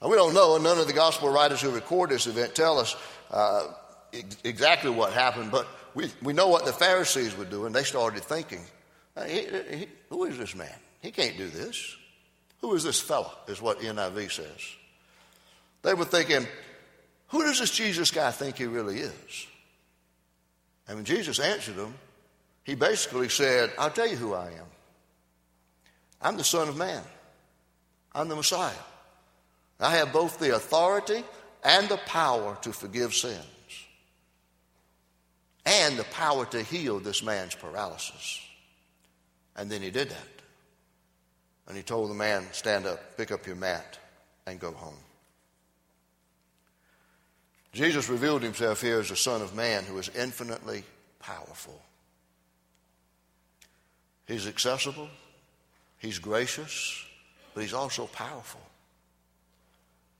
Now, 0.00 0.08
we 0.08 0.16
don't 0.16 0.32
know, 0.32 0.54
and 0.54 0.64
none 0.64 0.78
of 0.78 0.86
the 0.86 0.92
gospel 0.92 1.28
writers 1.28 1.60
who 1.60 1.70
record 1.70 2.10
this 2.10 2.26
event 2.26 2.54
tell 2.54 2.78
us 2.78 2.96
uh, 3.30 3.66
exactly 4.44 4.90
what 4.90 5.12
happened, 5.12 5.50
but 5.50 5.66
we, 5.94 6.10
we 6.22 6.32
know 6.32 6.48
what 6.48 6.64
the 6.64 6.72
Pharisees 6.72 7.36
were 7.36 7.44
doing. 7.44 7.72
They 7.72 7.82
started 7.82 8.22
thinking, 8.22 8.62
Uh, 9.16 9.24
he, 9.24 9.46
he, 9.70 9.88
who 10.08 10.24
is 10.24 10.38
this 10.38 10.54
man? 10.54 10.74
He 11.00 11.10
can't 11.10 11.36
do 11.36 11.48
this. 11.48 11.96
Who 12.60 12.74
is 12.74 12.84
this 12.84 13.00
fellow, 13.00 13.32
is 13.48 13.60
what 13.60 13.80
NIV 13.80 14.30
says. 14.30 14.76
They 15.82 15.94
were 15.94 16.04
thinking, 16.04 16.46
who 17.28 17.42
does 17.42 17.58
this 17.58 17.72
Jesus 17.72 18.10
guy 18.10 18.30
think 18.30 18.56
he 18.56 18.66
really 18.66 18.98
is? 18.98 19.46
And 20.86 20.98
when 20.98 21.04
Jesus 21.04 21.40
answered 21.40 21.76
them, 21.76 21.94
he 22.64 22.74
basically 22.74 23.28
said, 23.28 23.72
I'll 23.78 23.90
tell 23.90 24.06
you 24.06 24.16
who 24.16 24.34
I 24.34 24.46
am. 24.46 24.66
I'm 26.20 26.36
the 26.36 26.44
Son 26.44 26.68
of 26.68 26.76
Man, 26.76 27.02
I'm 28.14 28.28
the 28.28 28.36
Messiah. 28.36 28.72
I 29.80 29.96
have 29.96 30.12
both 30.12 30.38
the 30.38 30.54
authority 30.54 31.24
and 31.64 31.88
the 31.88 31.96
power 31.96 32.56
to 32.62 32.72
forgive 32.72 33.12
sins, 33.14 33.44
and 35.66 35.96
the 35.96 36.04
power 36.04 36.46
to 36.46 36.62
heal 36.62 37.00
this 37.00 37.24
man's 37.24 37.56
paralysis. 37.56 38.40
And 39.56 39.70
then 39.70 39.82
he 39.82 39.90
did 39.90 40.10
that. 40.10 40.42
And 41.68 41.76
he 41.76 41.82
told 41.82 42.10
the 42.10 42.14
man, 42.14 42.46
Stand 42.52 42.86
up, 42.86 43.16
pick 43.16 43.30
up 43.30 43.46
your 43.46 43.56
mat, 43.56 43.98
and 44.46 44.58
go 44.58 44.72
home. 44.72 44.96
Jesus 47.72 48.08
revealed 48.08 48.42
himself 48.42 48.82
here 48.82 49.00
as 49.00 49.08
the 49.08 49.16
Son 49.16 49.40
of 49.40 49.54
Man 49.54 49.84
who 49.84 49.96
is 49.98 50.10
infinitely 50.10 50.84
powerful. 51.18 51.80
He's 54.26 54.46
accessible, 54.46 55.08
he's 55.98 56.18
gracious, 56.18 57.04
but 57.54 57.62
he's 57.62 57.74
also 57.74 58.06
powerful. 58.06 58.60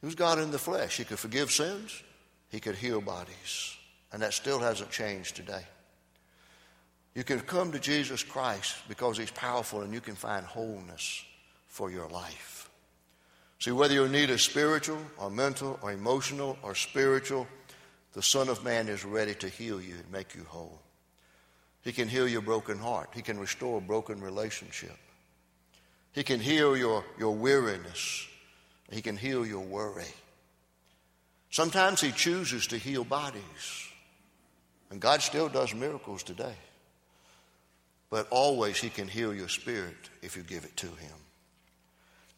He 0.00 0.06
was 0.06 0.14
God 0.14 0.38
in 0.38 0.50
the 0.50 0.58
flesh. 0.58 0.96
He 0.96 1.04
could 1.04 1.18
forgive 1.18 1.50
sins, 1.50 2.02
he 2.50 2.60
could 2.60 2.74
heal 2.74 3.00
bodies. 3.00 3.76
And 4.12 4.22
that 4.22 4.34
still 4.34 4.58
hasn't 4.58 4.90
changed 4.90 5.36
today. 5.36 5.64
You 7.14 7.24
can 7.24 7.40
come 7.40 7.72
to 7.72 7.78
Jesus 7.78 8.22
Christ 8.22 8.76
because 8.88 9.18
He's 9.18 9.30
powerful 9.30 9.82
and 9.82 9.92
you 9.92 10.00
can 10.00 10.14
find 10.14 10.46
wholeness 10.46 11.24
for 11.68 11.90
your 11.90 12.08
life. 12.08 12.70
See, 13.58 13.70
whether 13.70 13.94
you 13.94 14.08
need 14.08 14.30
a 14.30 14.38
spiritual 14.38 14.98
or 15.18 15.30
mental 15.30 15.78
or 15.82 15.92
emotional 15.92 16.58
or 16.62 16.74
spiritual, 16.74 17.46
the 18.12 18.22
Son 18.22 18.48
of 18.48 18.64
Man 18.64 18.88
is 18.88 19.04
ready 19.04 19.34
to 19.36 19.48
heal 19.48 19.80
you 19.80 19.94
and 19.94 20.10
make 20.10 20.34
you 20.34 20.44
whole. 20.44 20.80
He 21.82 21.92
can 21.92 22.08
heal 22.08 22.28
your 22.28 22.42
broken 22.42 22.78
heart, 22.78 23.10
He 23.14 23.22
can 23.22 23.38
restore 23.38 23.78
a 23.78 23.80
broken 23.80 24.20
relationship, 24.20 24.96
He 26.12 26.22
can 26.22 26.40
heal 26.40 26.76
your, 26.76 27.04
your 27.18 27.34
weariness, 27.34 28.26
He 28.90 29.02
can 29.02 29.16
heal 29.16 29.46
your 29.46 29.64
worry. 29.64 30.12
Sometimes 31.50 32.00
He 32.00 32.12
chooses 32.12 32.66
to 32.68 32.78
heal 32.78 33.04
bodies, 33.04 33.88
and 34.90 35.00
God 35.00 35.22
still 35.22 35.48
does 35.48 35.74
miracles 35.74 36.22
today. 36.22 36.54
But 38.12 38.28
always, 38.28 38.76
He 38.76 38.90
can 38.90 39.08
heal 39.08 39.34
your 39.34 39.48
spirit 39.48 40.10
if 40.20 40.36
you 40.36 40.42
give 40.42 40.66
it 40.66 40.76
to 40.76 40.86
Him. 40.86 41.16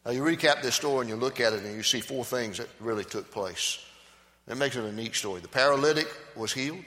Now, 0.05 0.13
you 0.13 0.21
recap 0.21 0.61
this 0.61 0.73
story 0.73 1.01
and 1.01 1.09
you 1.09 1.17
look 1.17 1.41
at 1.41 1.51
it 1.51 1.63
and 1.63 1.75
you 1.75 1.83
see 1.83 1.99
four 1.99 2.23
things 2.23 2.59
that 2.59 2.69
really 2.79 3.03
took 3.03 3.29
place. 3.29 3.83
It 4.47 4.55
makes 4.55 4.77
it 4.77 4.85
a 4.85 4.91
neat 4.93 5.15
story. 5.15 5.41
The 5.41 5.49
paralytic 5.49 6.07
was 6.33 6.53
healed, 6.53 6.85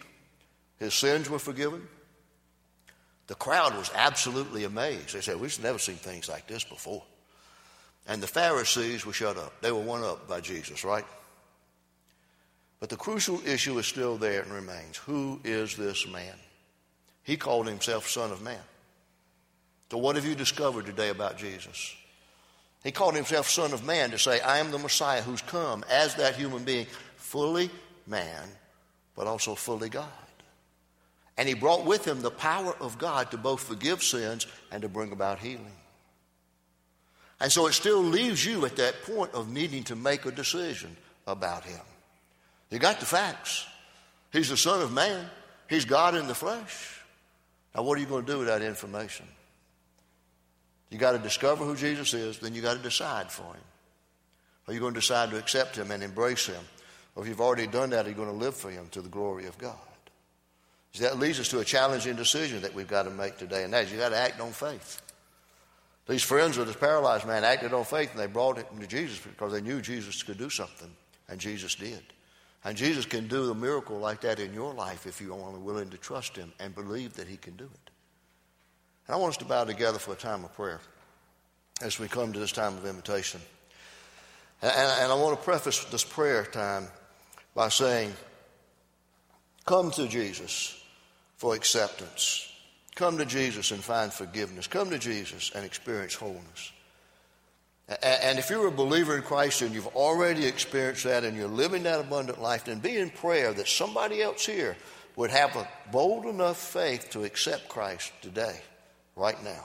his 0.79 0.95
sins 0.95 1.29
were 1.29 1.39
forgiven. 1.39 1.87
The 3.27 3.35
crowd 3.35 3.77
was 3.77 3.91
absolutely 3.95 4.65
amazed. 4.65 5.13
They 5.13 5.21
said, 5.21 5.39
We've 5.39 5.63
never 5.63 5.79
seen 5.79 5.97
things 5.97 6.27
like 6.27 6.47
this 6.47 6.65
before. 6.65 7.03
And 8.07 8.23
the 8.23 8.27
Pharisees 8.27 9.05
were 9.05 9.13
shut 9.13 9.37
up. 9.37 9.61
They 9.61 9.71
were 9.71 9.83
won 9.83 10.03
up 10.03 10.27
by 10.27 10.41
Jesus, 10.41 10.83
right? 10.83 11.05
But 12.81 12.89
the 12.89 12.97
crucial 12.97 13.47
issue 13.47 13.79
is 13.79 13.85
still 13.85 14.17
there 14.17 14.41
and 14.41 14.51
remains. 14.51 14.97
Who 14.97 15.43
is 15.45 15.77
this 15.77 16.09
man? 16.09 16.37
He 17.23 17.37
called 17.37 17.67
himself 17.67 18.09
Son 18.09 18.33
of 18.33 18.41
Man. 18.41 18.63
So, 19.91 19.99
what 19.99 20.17
have 20.17 20.27
you 20.27 20.35
discovered 20.35 20.87
today 20.87 21.09
about 21.09 21.39
Jesus? 21.39 21.95
He 22.85 22.93
called 22.93 23.15
himself 23.15 23.49
Son 23.49 23.73
of 23.73 23.85
Man 23.85 24.11
to 24.11 24.19
say, 24.19 24.41
I 24.41 24.59
am 24.59 24.71
the 24.71 24.79
Messiah 24.79 25.23
who's 25.23 25.43
come 25.43 25.85
as 25.91 26.15
that 26.17 26.37
human 26.37 26.65
being, 26.65 26.87
fully 27.17 27.71
man, 28.07 28.49
but 29.17 29.27
also 29.27 29.55
fully 29.55 29.89
God. 29.89 30.07
And 31.37 31.49
he 31.49 31.55
brought 31.55 31.85
with 31.85 32.05
him 32.05 32.21
the 32.21 32.31
power 32.31 32.75
of 32.81 32.99
God 32.99 33.31
to 33.31 33.37
both 33.37 33.63
forgive 33.63 34.03
sins 34.03 34.47
and 34.71 34.83
to 34.83 34.89
bring 34.89 35.13
about 35.13 35.39
healing. 35.39 35.73
And 37.41 37.51
so 37.51 37.67
it 37.67 37.73
still 37.73 38.01
leaves 38.01 38.45
you 38.45 38.65
at 38.67 38.77
that 38.77 39.03
point 39.03 39.33
of 39.33 39.51
needing 39.51 39.85
to 39.85 39.97
make 39.97 40.27
a 40.27 40.33
decision 40.33 40.97
about 41.27 41.65
him. 41.65 41.81
You 42.71 42.79
got 42.79 43.01
the 43.01 43.07
facts. 43.07 43.67
He's 44.33 44.49
the 44.51 44.57
Son 44.57 44.83
of 44.83 44.93
Man, 44.93 45.25
He's 45.69 45.85
God 45.85 46.15
in 46.15 46.27
the 46.27 46.35
flesh. 46.35 47.01
Now, 47.75 47.83
what 47.83 47.99
are 47.99 48.01
you 48.01 48.07
going 48.07 48.25
to 48.25 48.33
do 48.33 48.39
with 48.39 48.49
that 48.49 48.63
information? 48.63 49.27
You 50.91 50.99
got 50.99 51.13
to 51.13 51.19
discover 51.19 51.65
who 51.65 51.77
Jesus 51.77 52.15
is, 52.15 52.39
then 52.39 52.55
you 52.55 52.63
got 52.63 52.77
to 52.77 52.83
decide 52.83 53.31
for 53.31 53.43
him. 53.43 53.63
Are 54.67 54.75
you 54.75 54.81
going 54.81 54.95
to 54.95 55.01
decide 55.01 55.31
to 55.31 55.39
accept 55.39 55.77
him 55.77 55.91
and 55.91 56.03
embrace 56.03 56.47
him? 56.47 56.63
Or 57.19 57.23
if 57.23 57.29
you've 57.29 57.41
already 57.41 57.67
done 57.67 57.91
that, 57.91 58.07
are 58.07 58.09
you 58.09 58.15
going 58.15 58.29
to 58.29 58.35
live 58.35 58.55
for 58.55 58.71
Him 58.71 58.87
to 58.93 59.03
the 59.03 59.09
glory 59.09 59.47
of 59.47 59.59
God? 59.59 59.75
See, 60.93 61.03
that 61.03 61.19
leads 61.19 61.41
us 61.41 61.49
to 61.49 61.59
a 61.59 61.65
challenging 61.65 62.15
decision 62.15 62.63
that 62.63 62.73
we've 62.73 62.87
got 62.87 63.03
to 63.03 63.11
make 63.11 63.37
today, 63.39 63.65
and 63.65 63.73
that 63.73 63.87
is 63.87 63.91
you've 63.91 64.01
got 64.01 64.11
to 64.11 64.17
act 64.17 64.41
on 64.41 64.53
faith. 64.53 65.03
These 66.07 66.23
friends 66.23 66.57
of 66.59 66.69
this 66.69 66.77
paralyzed 66.77 67.27
man 67.27 67.43
acted 67.43 67.75
on 67.75 67.85
faith, 67.85 68.13
and 68.13 68.21
they 68.21 68.29
brought 68.29 68.59
him 68.59 68.79
to 68.79 68.87
Jesus 68.87 69.19
because 69.19 69.53
they 69.53 69.61
knew 69.61 69.83
Jesus 69.83 70.23
could 70.23 70.39
do 70.39 70.49
something, 70.49 70.89
and 71.29 71.41
Jesus 71.41 71.75
did. 71.75 72.05
And 72.65 72.77
Jesus 72.77 73.05
can 73.05 73.27
do 73.27 73.51
a 73.51 73.55
miracle 73.55 73.99
like 73.99 74.21
that 74.21 74.39
in 74.39 74.55
your 74.55 74.73
life 74.73 75.05
if 75.05 75.21
you're 75.21 75.33
only 75.33 75.61
willing 75.61 75.91
to 75.91 75.99
trust 75.99 76.37
Him 76.37 76.53
and 76.61 76.73
believe 76.73 77.15
that 77.15 77.27
He 77.27 77.37
can 77.37 77.57
do 77.57 77.65
it. 77.65 77.88
And 79.09 79.15
I 79.15 79.17
want 79.17 79.31
us 79.31 79.37
to 79.39 79.45
bow 79.45 79.65
together 79.65 79.99
for 79.99 80.13
a 80.13 80.17
time 80.17 80.45
of 80.45 80.55
prayer 80.55 80.81
as 81.83 81.99
we 81.99 82.07
come 82.07 82.33
to 82.33 82.39
this 82.39 82.53
time 82.53 82.77
of 82.77 82.87
invitation. 82.87 83.41
And, 84.63 84.73
and 84.73 85.13
I 85.13 85.15
want 85.15 85.37
to 85.37 85.45
preface 85.45 85.85
this 85.87 86.05
prayer 86.05 86.45
time 86.45 86.87
by 87.55 87.69
saying, 87.69 88.13
Come 89.65 89.91
to 89.93 90.07
Jesus 90.07 90.81
for 91.37 91.55
acceptance. 91.55 92.51
Come 92.95 93.19
to 93.19 93.27
Jesus 93.27 93.71
and 93.71 93.83
find 93.83 94.13
forgiveness. 94.13 94.67
Come 94.67 94.91
to 94.91 94.99
Jesus 94.99 95.53
and 95.55 95.65
experience 95.65 96.15
wholeness. 96.15 96.73
And 98.03 98.39
if 98.39 98.51
you're 98.51 98.67
a 98.67 98.73
believer 98.73 99.17
in 99.17 99.23
Christ 99.23 99.63
and 99.63 99.75
you've 99.75 99.87
already 99.89 100.45
experienced 100.45 101.05
that 101.05 101.25
and 101.25 101.37
you're 101.37 101.49
living 101.49 101.85
that 101.85 102.01
abundant 102.01 102.41
life, 102.41 102.67
then 102.67 102.81
be 102.81 102.99
in 102.99 103.09
prayer 103.09 103.55
that 103.55 103.69
somebody 103.69 104.21
else 104.21 104.45
here 104.45 104.77
would 105.17 105.31
have 105.31 105.57
a 105.57 105.67
bold 105.91 106.27
enough 106.27 106.59
faith 106.59 107.09
to 107.11 107.25
accept 107.25 107.69
Christ 107.69 108.13
today, 108.21 108.61
right 109.19 109.43
now. 109.43 109.65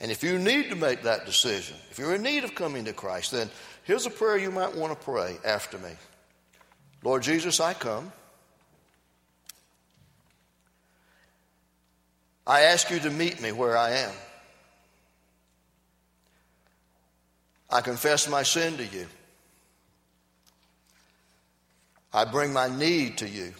And 0.00 0.10
if 0.10 0.22
you 0.22 0.38
need 0.38 0.70
to 0.70 0.76
make 0.76 1.02
that 1.02 1.26
decision, 1.26 1.76
if 1.90 1.98
you're 1.98 2.14
in 2.14 2.22
need 2.22 2.44
of 2.44 2.54
coming 2.54 2.84
to 2.86 2.92
Christ, 2.92 3.32
then 3.32 3.50
here's 3.84 4.06
a 4.06 4.10
prayer 4.10 4.38
you 4.38 4.50
might 4.50 4.74
want 4.74 4.98
to 4.98 5.04
pray 5.04 5.36
after 5.44 5.78
me 5.78 5.90
Lord 7.02 7.22
Jesus, 7.22 7.60
I 7.60 7.74
come. 7.74 8.10
I 12.46 12.62
ask 12.62 12.90
you 12.90 12.98
to 13.00 13.10
meet 13.10 13.40
me 13.42 13.52
where 13.52 13.76
I 13.76 13.90
am. 13.90 14.12
I 17.70 17.80
confess 17.80 18.28
my 18.28 18.42
sin 18.42 18.76
to 18.78 18.84
you. 18.84 19.06
I 22.12 22.24
bring 22.24 22.52
my 22.52 22.68
need 22.68 23.18
to 23.18 23.28
you. 23.28 23.52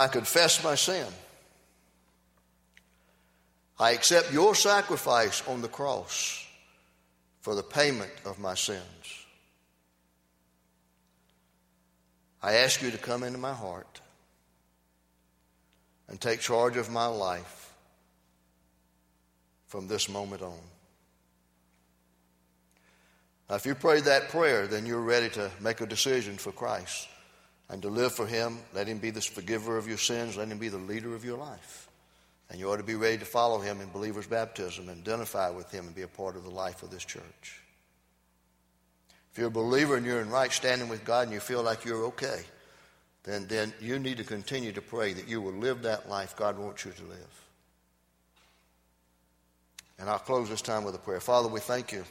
I 0.00 0.08
confess 0.08 0.64
my 0.64 0.76
sin. 0.76 1.06
I 3.78 3.90
accept 3.90 4.32
your 4.32 4.54
sacrifice 4.54 5.46
on 5.46 5.60
the 5.60 5.68
cross 5.68 6.42
for 7.42 7.54
the 7.54 7.62
payment 7.62 8.10
of 8.24 8.38
my 8.38 8.54
sins. 8.54 9.26
I 12.42 12.54
ask 12.54 12.80
you 12.80 12.90
to 12.90 12.96
come 12.96 13.22
into 13.22 13.36
my 13.36 13.52
heart 13.52 14.00
and 16.08 16.18
take 16.18 16.40
charge 16.40 16.78
of 16.78 16.90
my 16.90 17.06
life 17.06 17.74
from 19.66 19.86
this 19.86 20.08
moment 20.08 20.40
on. 20.40 20.58
Now, 23.50 23.56
if 23.56 23.66
you 23.66 23.74
prayed 23.74 24.04
that 24.04 24.30
prayer, 24.30 24.66
then 24.66 24.86
you're 24.86 24.98
ready 24.98 25.28
to 25.28 25.50
make 25.60 25.82
a 25.82 25.86
decision 25.86 26.38
for 26.38 26.52
Christ 26.52 27.06
and 27.70 27.80
to 27.82 27.88
live 27.88 28.12
for 28.12 28.26
Him. 28.26 28.58
Let 28.74 28.88
Him 28.88 28.98
be 28.98 29.10
the 29.10 29.20
forgiver 29.20 29.78
of 29.78 29.88
your 29.88 29.96
sins, 29.96 30.36
let 30.36 30.48
Him 30.48 30.58
be 30.58 30.68
the 30.68 30.78
leader 30.78 31.14
of 31.14 31.24
your 31.24 31.38
life. 31.38 31.88
And 32.50 32.58
you 32.58 32.70
ought 32.70 32.78
to 32.78 32.82
be 32.82 32.96
ready 32.96 33.18
to 33.18 33.24
follow 33.24 33.60
Him 33.60 33.80
in 33.80 33.88
believer's 33.90 34.26
baptism 34.26 34.88
and 34.88 35.00
identify 35.00 35.50
with 35.50 35.70
Him 35.70 35.86
and 35.86 35.94
be 35.94 36.02
a 36.02 36.08
part 36.08 36.36
of 36.36 36.42
the 36.42 36.50
life 36.50 36.82
of 36.82 36.90
this 36.90 37.04
church. 37.04 37.62
If 39.32 39.38
you're 39.38 39.46
a 39.46 39.52
believer 39.52 39.96
and 39.96 40.04
you're 40.04 40.20
in 40.20 40.30
right 40.30 40.50
standing 40.50 40.88
with 40.88 41.04
God 41.04 41.24
and 41.24 41.32
you 41.32 41.38
feel 41.38 41.62
like 41.62 41.84
you're 41.84 42.06
okay, 42.06 42.42
then, 43.22 43.46
then 43.46 43.72
you 43.80 44.00
need 44.00 44.16
to 44.16 44.24
continue 44.24 44.72
to 44.72 44.82
pray 44.82 45.12
that 45.12 45.28
you 45.28 45.40
will 45.40 45.52
live 45.52 45.82
that 45.82 46.08
life 46.08 46.34
God 46.34 46.58
wants 46.58 46.84
you 46.84 46.90
to 46.90 47.02
live. 47.04 47.44
And 50.00 50.08
I'll 50.08 50.18
close 50.18 50.48
this 50.48 50.62
time 50.62 50.82
with 50.82 50.94
a 50.94 50.98
prayer. 50.98 51.20
Father, 51.20 51.46
we 51.46 51.60
thank 51.60 51.92
you. 51.92 52.04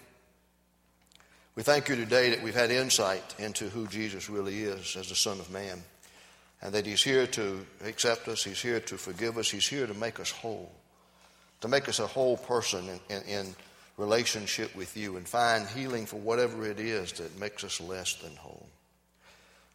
We 1.59 1.63
thank 1.63 1.89
you 1.89 1.97
today 1.97 2.29
that 2.29 2.41
we've 2.41 2.55
had 2.55 2.71
insight 2.71 3.35
into 3.37 3.67
who 3.67 3.85
Jesus 3.87 4.29
really 4.29 4.63
is 4.63 4.95
as 4.95 5.09
the 5.09 5.15
Son 5.15 5.41
of 5.41 5.51
Man, 5.51 5.83
and 6.61 6.73
that 6.73 6.85
He's 6.85 7.03
here 7.03 7.27
to 7.27 7.65
accept 7.83 8.29
us, 8.29 8.45
He's 8.45 8.61
here 8.61 8.79
to 8.79 8.97
forgive 8.97 9.37
us, 9.37 9.51
He's 9.51 9.67
here 9.67 9.85
to 9.85 9.93
make 9.93 10.21
us 10.21 10.31
whole, 10.31 10.71
to 11.59 11.67
make 11.67 11.89
us 11.89 11.99
a 11.99 12.07
whole 12.07 12.37
person 12.37 12.87
in, 12.87 13.17
in, 13.17 13.23
in 13.23 13.55
relationship 13.97 14.73
with 14.73 14.95
you 14.95 15.17
and 15.17 15.27
find 15.27 15.67
healing 15.67 16.05
for 16.05 16.15
whatever 16.15 16.65
it 16.65 16.79
is 16.79 17.11
that 17.11 17.37
makes 17.37 17.65
us 17.65 17.81
less 17.81 18.13
than 18.13 18.33
whole. 18.37 18.69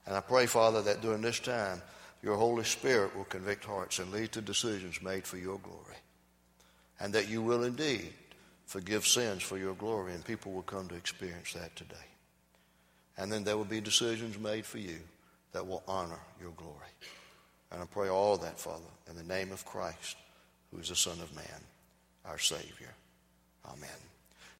And 0.06 0.16
I 0.16 0.22
pray, 0.22 0.46
Father, 0.46 0.80
that 0.80 1.02
during 1.02 1.20
this 1.20 1.38
time, 1.38 1.82
your 2.22 2.38
Holy 2.38 2.64
Spirit 2.64 3.14
will 3.14 3.24
convict 3.24 3.66
hearts 3.66 3.98
and 3.98 4.10
lead 4.10 4.32
to 4.32 4.40
decisions 4.40 5.02
made 5.02 5.26
for 5.26 5.36
your 5.36 5.58
glory. 5.58 5.98
And 6.98 7.12
that 7.12 7.28
you 7.28 7.42
will 7.42 7.62
indeed 7.62 8.14
forgive 8.66 9.06
sins 9.06 9.42
for 9.42 9.58
your 9.58 9.74
glory, 9.74 10.14
and 10.14 10.24
people 10.24 10.52
will 10.52 10.62
come 10.62 10.88
to 10.88 10.94
experience 10.94 11.52
that 11.52 11.74
today. 11.76 11.96
And 13.16 13.30
then 13.30 13.44
there 13.44 13.56
will 13.56 13.64
be 13.64 13.80
decisions 13.80 14.38
made 14.38 14.66
for 14.66 14.78
you 14.78 14.98
that 15.52 15.66
will 15.66 15.82
honor 15.86 16.20
your 16.40 16.50
glory. 16.52 16.74
And 17.70 17.82
I 17.82 17.86
pray 17.86 18.08
all 18.08 18.36
that, 18.38 18.58
Father, 18.58 18.82
in 19.08 19.16
the 19.16 19.22
name 19.22 19.52
of 19.52 19.64
Christ, 19.64 20.16
who 20.70 20.78
is 20.78 20.88
the 20.88 20.96
Son 20.96 21.20
of 21.20 21.34
Man, 21.34 21.60
our 22.24 22.38
Savior. 22.38 22.94
Amen. 23.66 24.13